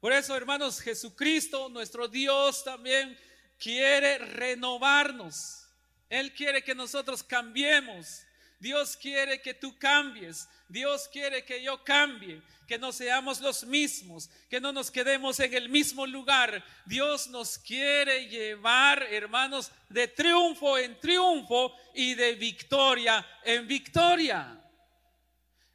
Por 0.00 0.12
eso, 0.12 0.36
hermanos, 0.36 0.80
Jesucristo, 0.80 1.68
nuestro 1.68 2.08
Dios, 2.08 2.64
también 2.64 3.18
quiere 3.58 4.18
renovarnos. 4.18 5.68
Él 6.08 6.32
quiere 6.34 6.62
que 6.62 6.74
nosotros 6.74 7.22
cambiemos. 7.22 8.22
Dios 8.62 8.96
quiere 8.96 9.42
que 9.42 9.54
tú 9.54 9.76
cambies. 9.76 10.48
Dios 10.68 11.08
quiere 11.08 11.44
que 11.44 11.60
yo 11.60 11.82
cambie, 11.82 12.40
que 12.68 12.78
no 12.78 12.92
seamos 12.92 13.40
los 13.40 13.64
mismos, 13.64 14.30
que 14.48 14.60
no 14.60 14.72
nos 14.72 14.88
quedemos 14.88 15.40
en 15.40 15.52
el 15.52 15.68
mismo 15.68 16.06
lugar. 16.06 16.64
Dios 16.86 17.26
nos 17.26 17.58
quiere 17.58 18.28
llevar, 18.28 19.02
hermanos, 19.02 19.72
de 19.88 20.06
triunfo 20.06 20.78
en 20.78 20.98
triunfo 21.00 21.74
y 21.92 22.14
de 22.14 22.36
victoria 22.36 23.26
en 23.44 23.66
victoria. 23.66 24.56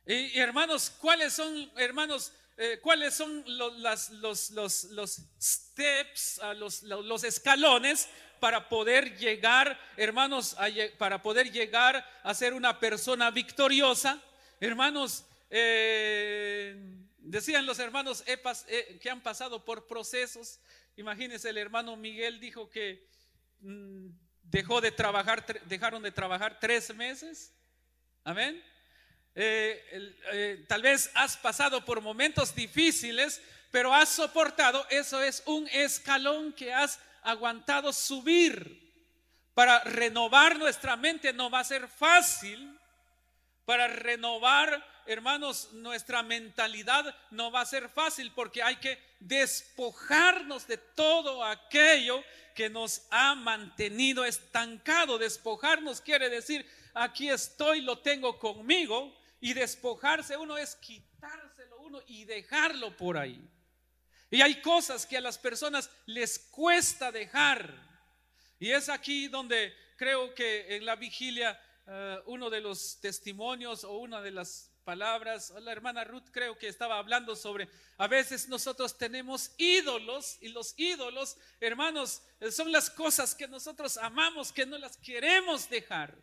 Y, 0.05 0.39
hermanos, 0.39 0.89
¿cuáles 1.01 1.33
son, 1.33 1.69
hermanos, 1.75 2.31
eh, 2.55 2.79
cuáles 2.81 3.13
son 3.13 3.43
los, 3.47 4.09
los, 4.11 4.49
los, 4.51 4.83
los 4.85 5.21
steps, 5.41 6.39
los, 6.55 6.83
los 6.83 7.23
escalones 7.25 8.07
para 8.39 8.69
poder 8.69 9.17
llegar, 9.17 9.79
hermanos, 9.95 10.55
para 10.97 11.21
poder 11.21 11.51
llegar 11.51 12.05
a 12.23 12.33
ser 12.33 12.53
una 12.53 12.79
persona 12.79 13.31
victoriosa? 13.31 14.21
Hermanos, 14.59 15.25
eh, 15.49 16.75
decían 17.19 17.65
los 17.65 17.79
hermanos 17.79 18.23
eh, 18.25 18.99
que 19.01 19.09
han 19.09 19.21
pasado 19.21 19.63
por 19.63 19.87
procesos. 19.87 20.59
Imagínense, 20.95 21.49
el 21.49 21.57
hermano 21.57 21.95
Miguel 21.95 22.39
dijo 22.39 22.69
que 22.69 23.07
mm, 23.61 24.07
dejó 24.43 24.81
de 24.81 24.91
trabajar, 24.91 25.45
dejaron 25.65 26.01
de 26.01 26.11
trabajar 26.11 26.59
tres 26.59 26.93
meses. 26.95 27.53
Amén. 28.23 28.63
Eh, 29.35 30.65
tal 30.67 30.81
vez 30.81 31.11
has 31.13 31.37
pasado 31.37 31.85
por 31.85 32.01
momentos 32.01 32.55
difíciles, 32.55 33.39
pero 33.71 33.93
has 33.93 34.09
soportado. 34.09 34.85
Eso 34.89 35.21
es 35.21 35.43
un 35.45 35.67
escalón 35.67 36.51
que 36.53 36.73
has 36.73 36.99
aguantado 37.23 37.93
subir. 37.93 38.85
Para 39.53 39.79
renovar 39.83 40.57
nuestra 40.59 40.95
mente 40.95 41.33
no 41.33 41.49
va 41.49 41.59
a 41.59 41.63
ser 41.63 41.87
fácil 41.87 42.77
para 43.67 43.89
renovar, 43.89 44.81
hermanos, 45.07 45.73
nuestra 45.73 46.23
mentalidad 46.23 47.13
no 47.31 47.51
va 47.51 47.59
a 47.59 47.65
ser 47.65 47.89
fácil 47.89 48.31
porque 48.31 48.63
hay 48.63 48.77
que 48.77 48.97
despojarnos 49.19 50.65
de 50.67 50.77
todo 50.77 51.43
aquello 51.43 52.23
que 52.55 52.69
nos 52.69 53.05
ha 53.11 53.35
mantenido 53.35 54.23
estancados. 54.23 55.19
Despojarnos 55.19 55.99
quiere 55.99 56.29
decir, 56.29 56.65
aquí 56.93 57.27
estoy, 57.27 57.81
lo 57.81 57.99
tengo 57.99 58.39
conmigo. 58.39 59.13
Y 59.41 59.53
despojarse 59.53 60.37
uno 60.37 60.57
es 60.57 60.77
quitárselo 60.77 61.77
uno 61.81 62.01
y 62.07 62.23
dejarlo 62.23 62.95
por 62.95 63.17
ahí. 63.17 63.45
Y 64.29 64.41
hay 64.41 64.61
cosas 64.61 65.05
que 65.05 65.17
a 65.17 65.21
las 65.21 65.37
personas 65.37 65.89
les 66.05 66.39
cuesta 66.39 67.11
dejar. 67.11 67.73
Y 68.59 68.71
es 68.71 68.89
aquí 68.89 69.27
donde 69.27 69.73
creo 69.97 70.33
que 70.33 70.75
en 70.75 70.85
la 70.85 70.95
vigilia 70.95 71.59
eh, 71.87 72.19
uno 72.25 72.49
de 72.49 72.61
los 72.61 72.99
testimonios 72.99 73.83
o 73.83 73.97
una 73.97 74.21
de 74.21 74.31
las 74.31 74.71
palabras, 74.83 75.53
la 75.61 75.71
hermana 75.71 76.03
Ruth 76.03 76.29
creo 76.31 76.57
que 76.57 76.67
estaba 76.67 76.97
hablando 76.97 77.35
sobre, 77.35 77.69
a 77.97 78.07
veces 78.07 78.47
nosotros 78.47 78.97
tenemos 78.97 79.51
ídolos 79.57 80.37
y 80.41 80.47
los 80.47 80.73
ídolos, 80.77 81.37
hermanos, 81.59 82.21
eh, 82.39 82.51
son 82.51 82.71
las 82.71 82.89
cosas 82.89 83.35
que 83.35 83.47
nosotros 83.47 83.97
amamos, 83.97 84.51
que 84.51 84.65
no 84.65 84.77
las 84.77 84.97
queremos 84.97 85.69
dejar. 85.69 86.17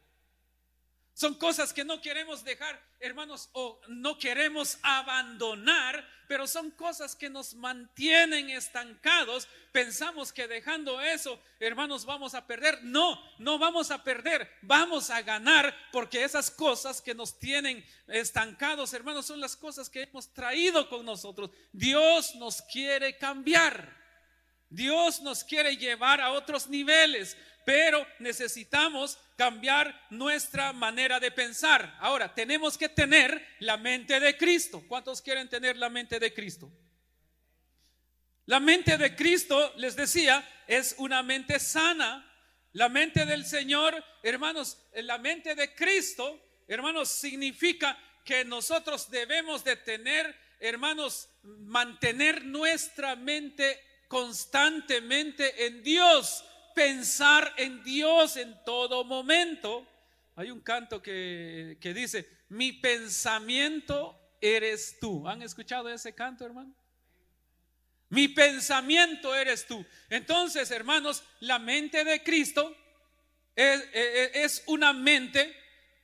Son 1.15 1.35
cosas 1.35 1.73
que 1.73 1.85
no 1.85 2.01
queremos 2.01 2.43
dejar, 2.43 2.81
hermanos, 2.99 3.49
o 3.53 3.81
no 3.87 4.19
queremos 4.19 4.79
abandonar, 4.83 6.05
pero 6.27 6.49
son 6.49 6.73
cosas 6.73 7.15
que 7.15 7.31
nos 7.31 7.55
mantienen 7.55 8.51
estancados. 8.51 9.47
Pensamos 9.71 10.33
que 10.33 10.49
dejando 10.49 11.01
eso, 11.01 11.41
hermanos, 11.61 12.05
vamos 12.05 12.35
a 12.35 12.49
perder. 12.49 12.83
No, 12.83 13.23
no 13.39 13.59
vamos 13.61 13.93
a 13.93 14.03
perder, 14.03 14.51
vamos 14.63 15.09
a 15.11 15.23
ganar, 15.23 15.73
porque 15.93 16.25
esas 16.25 16.51
cosas 16.51 17.01
que 17.01 17.15
nos 17.15 17.39
tienen 17.39 17.87
estancados, 18.09 18.93
hermanos, 18.93 19.27
son 19.27 19.41
las 19.41 19.55
cosas 19.55 19.89
que 19.89 20.03
hemos 20.03 20.35
traído 20.35 20.89
con 20.89 21.07
nosotros. 21.07 21.51
Dios 21.73 22.35
nos 22.35 22.61
quiere 22.63 23.17
cambiar. 23.17 24.04
Dios 24.75 25.21
nos 25.21 25.45
quiere 25.45 25.77
llevar 25.77 26.21
a 26.21 26.33
otros 26.33 26.69
niveles 26.69 27.37
pero 27.65 28.07
necesitamos 28.19 29.19
cambiar 29.37 30.07
nuestra 30.11 30.73
manera 30.73 31.19
de 31.19 31.31
pensar. 31.31 31.97
Ahora, 31.99 32.35
tenemos 32.35 32.77
que 32.77 32.89
tener 32.89 33.47
la 33.61 33.77
mente 33.77 34.21
de 34.21 34.37
Cristo. 34.37 34.85
¿Cuántos 34.87 35.23
quieren 35.23 35.49
tener 35.49 35.77
la 35.77 35.89
mente 35.89 36.21
de 36.21 36.33
Cristo? 36.33 36.71
La 38.47 38.61
mente 38.61 38.99
de 38.99 39.17
Cristo, 39.17 39.73
les 39.77 39.97
decía, 39.97 40.47
es 40.67 40.95
una 40.99 41.23
mente 41.23 41.59
sana. 41.59 42.31
La 42.73 42.89
mente 42.89 43.25
del 43.25 43.47
Señor, 43.47 44.05
hermanos, 44.23 44.79
la 44.95 45.17
mente 45.19 45.55
de 45.55 45.75
Cristo, 45.75 46.41
hermanos, 46.69 47.09
significa 47.09 47.99
que 48.25 48.45
nosotros 48.45 49.11
debemos 49.11 49.65
de 49.65 49.77
tener, 49.77 50.35
hermanos, 50.61 51.29
mantener 51.43 52.45
nuestra 52.45 53.17
mente 53.17 53.81
constantemente 54.15 55.67
en 55.67 55.83
Dios 55.83 56.45
pensar 56.73 57.53
en 57.57 57.83
Dios 57.83 58.37
en 58.37 58.57
todo 58.65 59.03
momento. 59.03 59.85
Hay 60.37 60.53
un 60.53 60.61
canto 60.61 61.03
que, 61.03 61.77
dice, 61.83 62.45
mi 62.51 62.71
pensamiento 62.75 64.17
eres 64.41 64.99
tú. 65.01 65.27
¿Han 65.27 65.43
escuchado 65.43 65.89
ese 65.89 66.15
canto, 66.15 66.47
hermano? 66.47 66.73
Mi 68.11 68.29
pensamiento 68.29 69.35
eres 69.35 69.67
tú. 69.67 69.85
Entonces, 70.09 70.71
hermanos, 70.71 71.25
la 71.41 71.59
mente 71.59 72.05
de 72.05 72.23
Cristo 72.23 72.73
es, 73.57 73.83
es, 73.93 74.63
una 74.69 74.93
mente 74.93 75.57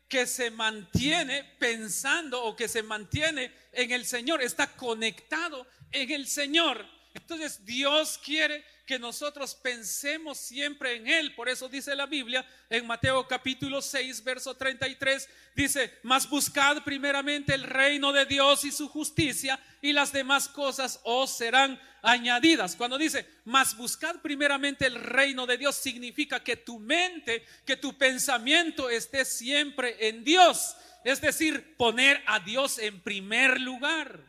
que 0.08 0.26
se 0.26 0.50
mantiene 0.50 1.44
pensando 1.60 2.42
o 2.42 2.56
que 2.56 2.66
se 2.66 2.82
mantiene 2.82 3.52
en 3.70 3.92
el 3.92 4.04
Señor, 4.04 4.42
está 4.42 4.74
conectado 4.74 5.64
en 5.92 6.10
el 6.10 6.26
Señor. 6.26 6.99
Entonces 7.12 7.64
Dios 7.64 8.20
quiere 8.24 8.64
que 8.86 8.98
nosotros 8.98 9.54
pensemos 9.54 10.38
siempre 10.38 10.94
en 10.94 11.08
Él. 11.08 11.34
Por 11.34 11.48
eso 11.48 11.68
dice 11.68 11.94
la 11.96 12.06
Biblia 12.06 12.46
en 12.68 12.86
Mateo 12.86 13.26
capítulo 13.26 13.82
6, 13.82 14.22
verso 14.22 14.54
33, 14.54 15.28
dice, 15.56 15.98
mas 16.04 16.28
buscad 16.28 16.84
primeramente 16.84 17.54
el 17.54 17.64
reino 17.64 18.12
de 18.12 18.26
Dios 18.26 18.64
y 18.64 18.70
su 18.70 18.88
justicia 18.88 19.58
y 19.82 19.92
las 19.92 20.12
demás 20.12 20.48
cosas 20.48 21.00
os 21.02 21.36
serán 21.36 21.80
añadidas. 22.02 22.76
Cuando 22.76 22.96
dice, 22.96 23.26
mas 23.44 23.76
buscad 23.76 24.16
primeramente 24.22 24.86
el 24.86 24.94
reino 24.94 25.46
de 25.46 25.58
Dios, 25.58 25.74
significa 25.74 26.42
que 26.44 26.56
tu 26.56 26.78
mente, 26.78 27.44
que 27.66 27.76
tu 27.76 27.98
pensamiento 27.98 28.88
esté 28.88 29.24
siempre 29.24 30.08
en 30.08 30.22
Dios. 30.22 30.76
Es 31.04 31.20
decir, 31.20 31.76
poner 31.76 32.22
a 32.26 32.38
Dios 32.38 32.78
en 32.78 33.00
primer 33.00 33.60
lugar. 33.60 34.20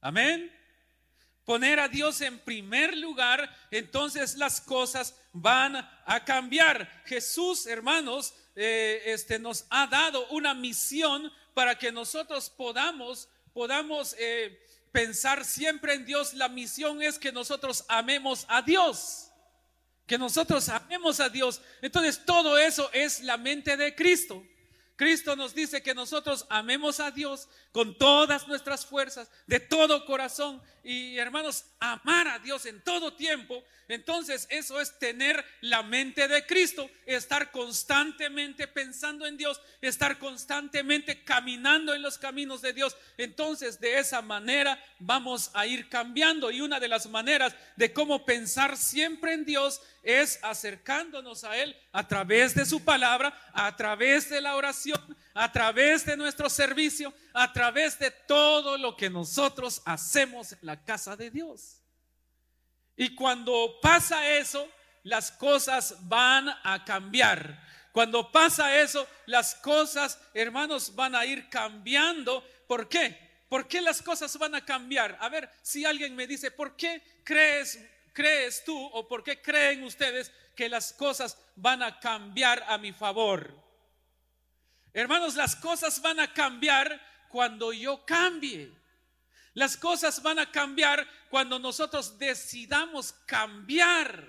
Amén. 0.00 0.55
Poner 1.46 1.78
a 1.78 1.88
Dios 1.88 2.20
en 2.20 2.40
primer 2.40 2.94
lugar, 2.96 3.48
entonces 3.70 4.36
las 4.36 4.60
cosas 4.60 5.14
van 5.32 5.76
a 6.04 6.24
cambiar. 6.24 7.02
Jesús, 7.06 7.66
hermanos, 7.66 8.34
eh, 8.56 9.00
este, 9.06 9.38
nos 9.38 9.64
ha 9.70 9.86
dado 9.86 10.26
una 10.28 10.52
misión 10.54 11.32
para 11.54 11.78
que 11.78 11.92
nosotros 11.92 12.50
podamos, 12.50 13.28
podamos 13.54 14.16
eh, 14.18 14.60
pensar 14.90 15.44
siempre 15.44 15.94
en 15.94 16.04
Dios. 16.04 16.34
La 16.34 16.48
misión 16.48 17.00
es 17.00 17.18
que 17.18 17.30
nosotros 17.30 17.84
amemos 17.88 18.44
a 18.48 18.60
Dios. 18.60 19.30
Que 20.04 20.18
nosotros 20.18 20.68
amemos 20.68 21.20
a 21.20 21.28
Dios. 21.28 21.62
Entonces 21.80 22.24
todo 22.26 22.58
eso 22.58 22.90
es 22.92 23.20
la 23.20 23.36
mente 23.36 23.76
de 23.76 23.94
Cristo. 23.94 24.44
Cristo 24.96 25.36
nos 25.36 25.54
dice 25.54 25.82
que 25.82 25.94
nosotros 25.94 26.46
amemos 26.48 27.00
a 27.00 27.10
Dios 27.10 27.48
con 27.76 27.98
todas 27.98 28.48
nuestras 28.48 28.86
fuerzas, 28.86 29.30
de 29.46 29.60
todo 29.60 30.06
corazón. 30.06 30.62
Y 30.82 31.18
hermanos, 31.18 31.66
amar 31.78 32.26
a 32.26 32.38
Dios 32.38 32.64
en 32.64 32.80
todo 32.82 33.12
tiempo. 33.12 33.62
Entonces 33.86 34.46
eso 34.48 34.80
es 34.80 34.98
tener 34.98 35.44
la 35.60 35.82
mente 35.82 36.26
de 36.26 36.46
Cristo, 36.46 36.88
estar 37.04 37.50
constantemente 37.50 38.66
pensando 38.66 39.26
en 39.26 39.36
Dios, 39.36 39.60
estar 39.82 40.18
constantemente 40.18 41.22
caminando 41.22 41.92
en 41.92 42.00
los 42.00 42.16
caminos 42.16 42.62
de 42.62 42.72
Dios. 42.72 42.96
Entonces 43.18 43.78
de 43.78 43.98
esa 43.98 44.22
manera 44.22 44.82
vamos 44.98 45.50
a 45.52 45.66
ir 45.66 45.90
cambiando. 45.90 46.50
Y 46.50 46.62
una 46.62 46.80
de 46.80 46.88
las 46.88 47.06
maneras 47.10 47.54
de 47.76 47.92
cómo 47.92 48.24
pensar 48.24 48.78
siempre 48.78 49.34
en 49.34 49.44
Dios 49.44 49.82
es 50.02 50.38
acercándonos 50.42 51.44
a 51.44 51.58
Él 51.58 51.76
a 51.92 52.08
través 52.08 52.54
de 52.54 52.64
su 52.64 52.82
palabra, 52.82 53.38
a 53.52 53.76
través 53.76 54.30
de 54.30 54.40
la 54.40 54.56
oración, 54.56 55.16
a 55.36 55.52
través 55.52 56.06
de 56.06 56.16
nuestro 56.16 56.48
servicio, 56.48 57.12
a 57.34 57.52
través 57.52 57.98
de 57.98 58.10
todo 58.10 58.78
lo 58.78 58.96
que 58.96 59.10
nosotros 59.10 59.82
hacemos 59.84 60.52
en 60.52 60.58
la 60.62 60.82
casa 60.82 61.14
de 61.14 61.30
Dios. 61.30 61.82
Y 62.96 63.14
cuando 63.14 63.78
pasa 63.82 64.30
eso, 64.30 64.66
las 65.02 65.30
cosas 65.30 65.96
van 66.08 66.48
a 66.48 66.82
cambiar. 66.86 67.62
Cuando 67.92 68.32
pasa 68.32 68.80
eso, 68.80 69.06
las 69.26 69.54
cosas, 69.54 70.18
hermanos, 70.32 70.94
van 70.94 71.14
a 71.14 71.26
ir 71.26 71.50
cambiando. 71.50 72.42
¿Por 72.66 72.88
qué? 72.88 73.44
¿Por 73.50 73.68
qué 73.68 73.82
las 73.82 74.00
cosas 74.00 74.38
van 74.38 74.54
a 74.54 74.64
cambiar? 74.64 75.18
A 75.20 75.28
ver, 75.28 75.50
si 75.60 75.84
alguien 75.84 76.16
me 76.16 76.26
dice, 76.26 76.50
¿por 76.50 76.76
qué 76.76 77.02
crees 77.22 77.78
crees 78.14 78.64
tú 78.64 78.82
o 78.94 79.06
por 79.06 79.22
qué 79.22 79.42
creen 79.42 79.82
ustedes 79.82 80.32
que 80.54 80.70
las 80.70 80.94
cosas 80.94 81.38
van 81.54 81.82
a 81.82 82.00
cambiar 82.00 82.64
a 82.66 82.78
mi 82.78 82.94
favor? 82.94 83.65
Hermanos, 84.96 85.34
las 85.34 85.54
cosas 85.54 86.00
van 86.00 86.18
a 86.20 86.32
cambiar 86.32 86.98
cuando 87.28 87.70
yo 87.70 88.06
cambie. 88.06 88.72
Las 89.52 89.76
cosas 89.76 90.22
van 90.22 90.38
a 90.38 90.50
cambiar 90.50 91.06
cuando 91.28 91.58
nosotros 91.58 92.18
decidamos 92.18 93.12
cambiar. 93.26 94.26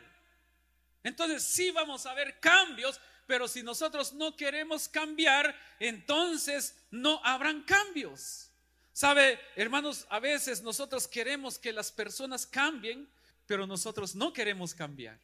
Entonces 1.04 1.44
sí 1.44 1.72
vamos 1.72 2.06
a 2.06 2.14
ver 2.14 2.42
cambios, 2.42 3.00
pero 3.28 3.48
si 3.48 3.64
nosotros 3.64 4.12
no 4.12 4.36
queremos 4.36 4.90
cambiar, 4.90 5.58
entonces 5.80 6.76
no 6.92 7.22
habrán 7.24 7.64
cambios. 7.64 8.50
Sabe, 8.92 9.40
hermanos, 9.56 10.06
a 10.10 10.20
veces 10.20 10.62
nosotros 10.62 11.08
queremos 11.08 11.58
que 11.58 11.72
las 11.72 11.94
personas 11.94 12.46
cambien, 12.46 13.10
pero 13.46 13.66
nosotros 13.66 14.16
no 14.16 14.34
queremos 14.34 14.76
cambiar. 14.76 15.18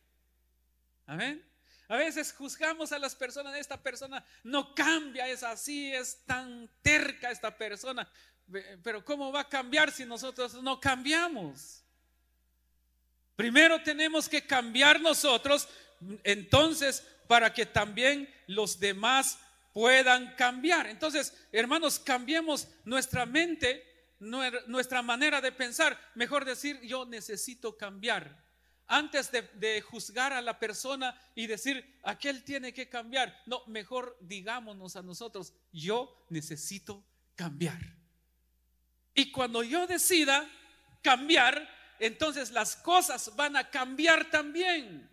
Amén. 1.06 1.44
A 1.94 1.98
veces 1.98 2.34
juzgamos 2.34 2.92
a 2.92 2.98
las 2.98 3.14
personas, 3.14 3.56
esta 3.56 3.80
persona 3.80 4.26
no 4.44 4.74
cambia, 4.74 5.28
es 5.28 5.44
así, 5.44 5.94
es 5.94 6.26
tan 6.26 6.68
terca 6.82 7.30
esta 7.30 7.56
persona. 7.56 8.10
Pero 8.82 9.06
¿cómo 9.06 9.32
va 9.32 9.42
a 9.42 9.48
cambiar 9.48 9.92
si 9.92 10.04
nosotros 10.04 10.56
no 10.56 10.80
cambiamos? 10.80 11.84
Primero 13.36 13.80
tenemos 13.84 14.28
que 14.28 14.42
cambiar 14.42 15.00
nosotros, 15.00 15.70
entonces, 16.24 17.06
para 17.28 17.54
que 17.54 17.68
también 17.68 18.28
los 18.48 18.80
demás 18.80 19.38
puedan 19.72 20.34
cambiar. 20.34 20.88
Entonces, 20.88 21.46
hermanos, 21.52 22.00
cambiemos 22.00 22.70
nuestra 22.86 23.28
mente 23.28 23.88
nuestra 24.20 25.04
manera 25.04 25.42
de 25.42 25.52
pensar. 25.52 26.00
Mejor 26.16 26.44
decir, 26.44 26.82
yo 26.82 27.06
necesito 27.06 27.78
cambiar. 27.78 28.43
Antes 28.88 29.32
de, 29.32 29.82
juzgar 29.82 30.34
a 30.34 30.42
la 30.42 30.60
persona 30.60 31.20
y 31.36 31.48
decir, 31.48 32.00
aquel 32.04 32.44
tiene 32.44 32.74
que 32.74 32.90
cambiar. 32.90 33.42
No, 33.46 33.64
mejor 33.68 34.18
digámonos 34.22 34.96
a 34.96 35.02
nosotros, 35.02 35.54
yo 35.72 36.26
necesito 36.30 37.04
cambiar. 37.36 37.80
Y 39.16 39.32
cuando 39.32 39.64
yo 39.64 39.88
decida 39.88 40.50
cambiar, 41.02 41.70
entonces 42.00 42.52
las 42.52 42.76
cosas 42.76 43.36
van 43.36 43.56
a 43.56 43.70
cambiar 43.70 44.30
también. 44.30 45.10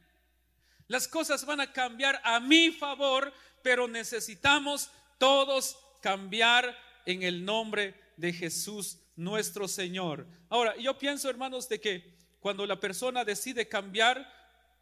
Las 0.88 1.06
cosas 1.06 1.44
van 1.44 1.60
a 1.60 1.72
cambiar 1.72 2.20
a 2.24 2.40
mi 2.40 2.72
favor, 2.72 3.32
pero 3.62 3.86
necesitamos 3.86 4.90
todos 5.18 5.78
cambiar 6.02 6.76
en 7.06 7.22
el 7.22 7.44
nombre 7.44 7.94
de 8.16 8.32
Jesús 8.32 8.98
nuestro 9.16 9.68
Señor. 9.68 10.26
Ahora, 10.48 10.76
yo 10.76 10.98
pienso, 10.98 11.30
hermanos, 11.30 11.68
de 11.68 11.80
que 11.80 12.19
cuando 12.40 12.66
la 12.66 12.80
persona 12.80 13.24
decide 13.24 13.68
cambiar, 13.68 14.26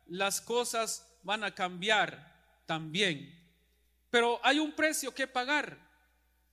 las 0.07 0.41
cosas 0.41 1.07
van 1.23 1.45
a 1.45 1.55
cambiar 1.55 2.35
también. 2.67 3.35
Pero 4.11 4.41
hay 4.43 4.59
un 4.59 4.73
precio 4.73 5.15
que 5.15 5.27
pagar. 5.27 5.77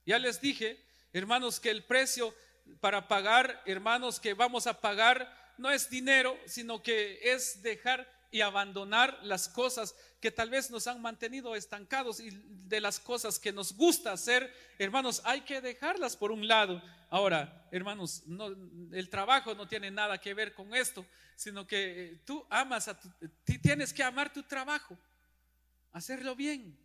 Ya 0.06 0.20
les 0.20 0.42
dije, 0.42 0.84
hermanos, 1.14 1.60
que 1.60 1.70
el 1.70 1.84
precio 1.84 2.34
para 2.80 3.08
pagar, 3.08 3.62
hermanos, 3.66 4.20
que 4.20 4.34
vamos 4.34 4.68
a 4.68 4.82
pagar 4.82 5.54
no 5.58 5.72
es 5.72 5.90
dinero, 5.90 6.38
sino 6.46 6.82
que 6.82 7.20
es 7.22 7.62
dejar 7.62 8.12
y 8.32 8.42
abandonar 8.42 9.18
las 9.24 9.48
cosas 9.48 9.96
que 10.20 10.32
tal 10.32 10.50
vez 10.50 10.70
nos 10.70 10.88
han 10.88 11.02
mantenido 11.02 11.56
estancados 11.56 12.20
y 12.20 12.30
de 12.34 12.82
las 12.82 13.00
cosas 13.00 13.40
que 13.40 13.54
nos 13.54 13.74
gusta 13.74 14.12
hacer, 14.12 14.54
hermanos, 14.78 15.22
hay 15.24 15.42
que 15.42 15.62
dejarlas 15.62 16.18
por 16.18 16.32
un 16.32 16.48
lado. 16.48 16.82
Ahora, 17.10 17.68
hermanos, 17.72 18.24
no, 18.26 18.48
el 18.92 19.10
trabajo 19.10 19.54
no 19.56 19.68
tiene 19.68 19.92
nada 19.92 20.20
que 20.20 20.34
ver 20.34 20.54
con 20.54 20.74
esto, 20.74 21.06
sino 21.36 21.66
que 21.68 22.06
eh, 22.06 22.22
tú 22.26 22.46
amas 22.50 22.88
a 22.88 23.00
tu, 23.00 23.10
tienes 23.62 23.94
que 23.94 24.04
amar 24.04 24.32
tu 24.32 24.44
trabajo, 24.44 24.98
hacerlo 25.92 26.36
bien, 26.36 26.78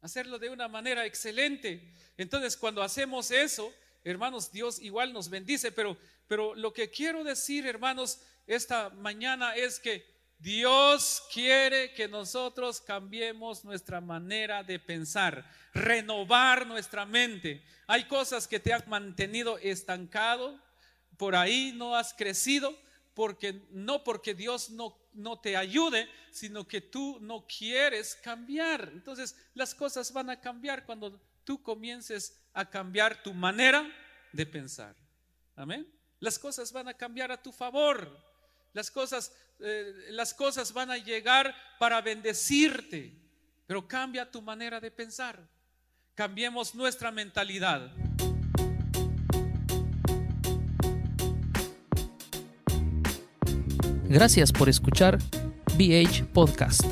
hacerlo 0.00 0.38
de 0.38 0.50
una 0.50 0.68
manera 0.68 1.04
excelente. 1.06 1.92
Entonces, 2.16 2.56
cuando 2.56 2.82
hacemos 2.82 3.30
eso, 3.30 3.72
hermanos, 4.04 4.50
Dios 4.50 4.80
igual 4.80 5.12
nos 5.12 5.28
bendice, 5.28 5.72
pero, 5.72 5.96
pero 6.26 6.54
lo 6.54 6.72
que 6.72 6.90
quiero 6.90 7.24
decir, 7.24 7.66
hermanos, 7.66 8.20
esta 8.46 8.90
mañana 8.90 9.54
es 9.54 9.78
que 9.78 10.11
Dios 10.42 11.22
quiere 11.32 11.94
que 11.94 12.08
nosotros 12.08 12.80
cambiemos 12.80 13.64
nuestra 13.64 14.00
manera 14.00 14.64
de 14.64 14.80
pensar, 14.80 15.48
renovar 15.72 16.66
nuestra 16.66 17.06
mente. 17.06 17.64
Hay 17.86 18.08
cosas 18.08 18.48
que 18.48 18.58
te 18.58 18.72
han 18.72 18.82
mantenido 18.88 19.56
estancado, 19.58 20.60
por 21.16 21.36
ahí 21.36 21.72
no 21.76 21.94
has 21.94 22.12
crecido, 22.12 22.76
porque 23.14 23.62
no 23.70 24.02
porque 24.02 24.34
Dios 24.34 24.70
no, 24.70 24.98
no 25.12 25.38
te 25.38 25.56
ayude, 25.56 26.08
sino 26.32 26.66
que 26.66 26.80
tú 26.80 27.18
no 27.20 27.46
quieres 27.46 28.16
cambiar. 28.16 28.90
Entonces 28.92 29.36
las 29.54 29.76
cosas 29.76 30.12
van 30.12 30.28
a 30.28 30.40
cambiar 30.40 30.84
cuando 30.84 31.20
tú 31.44 31.62
comiences 31.62 32.36
a 32.52 32.68
cambiar 32.68 33.22
tu 33.22 33.32
manera 33.32 33.88
de 34.32 34.44
pensar. 34.44 34.96
Amén. 35.54 35.86
Las 36.18 36.36
cosas 36.36 36.72
van 36.72 36.88
a 36.88 36.94
cambiar 36.94 37.30
a 37.30 37.40
tu 37.40 37.52
favor. 37.52 38.31
Las 38.72 38.90
cosas, 38.90 39.32
eh, 39.60 39.92
las 40.10 40.32
cosas 40.32 40.72
van 40.72 40.90
a 40.90 40.96
llegar 40.96 41.54
para 41.78 42.00
bendecirte, 42.00 43.14
pero 43.66 43.86
cambia 43.86 44.30
tu 44.30 44.40
manera 44.40 44.80
de 44.80 44.90
pensar. 44.90 45.46
Cambiemos 46.14 46.74
nuestra 46.74 47.10
mentalidad. 47.10 47.92
Gracias 54.08 54.52
por 54.52 54.68
escuchar 54.68 55.18
BH 55.76 56.26
Podcast. 56.32 56.84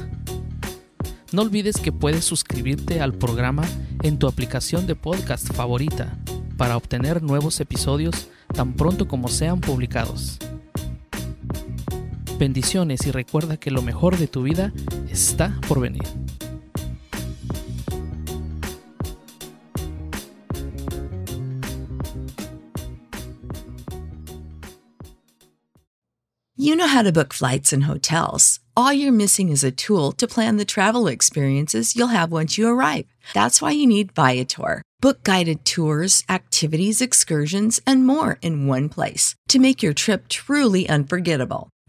No 1.32 1.42
olvides 1.42 1.76
que 1.78 1.92
puedes 1.92 2.24
suscribirte 2.24 3.00
al 3.00 3.14
programa 3.14 3.62
en 4.02 4.18
tu 4.18 4.26
aplicación 4.26 4.86
de 4.86 4.96
podcast 4.96 5.52
favorita 5.52 6.18
para 6.58 6.76
obtener 6.76 7.22
nuevos 7.22 7.60
episodios 7.60 8.28
tan 8.52 8.74
pronto 8.74 9.06
como 9.06 9.28
sean 9.28 9.60
publicados. 9.60 10.38
Bendiciones 12.40 13.06
y 13.06 13.10
recuerda 13.10 13.58
que 13.58 13.70
lo 13.70 13.82
mejor 13.82 14.16
de 14.16 14.26
tu 14.26 14.42
vida 14.42 14.72
está 15.10 15.60
por 15.68 15.78
venir. 15.78 16.08
You 26.56 26.76
know 26.76 26.86
how 26.86 27.02
to 27.02 27.12
book 27.12 27.34
flights 27.34 27.74
and 27.74 27.84
hotels. 27.84 28.60
All 28.74 28.90
you're 28.90 29.12
missing 29.12 29.50
is 29.50 29.62
a 29.62 29.70
tool 29.70 30.12
to 30.12 30.26
plan 30.26 30.56
the 30.56 30.64
travel 30.64 31.08
experiences 31.08 31.94
you'll 31.94 32.08
have 32.08 32.32
once 32.32 32.56
you 32.56 32.66
arrive. 32.66 33.04
That's 33.34 33.60
why 33.60 33.72
you 33.72 33.86
need 33.86 34.12
Viator. 34.14 34.80
Book 35.02 35.22
guided 35.24 35.66
tours, 35.66 36.24
activities, 36.30 37.02
excursions, 37.02 37.80
and 37.86 38.06
more 38.06 38.38
in 38.40 38.66
one 38.66 38.88
place 38.88 39.34
to 39.48 39.58
make 39.58 39.82
your 39.82 39.92
trip 39.92 40.28
truly 40.28 40.88
unforgettable. 40.88 41.68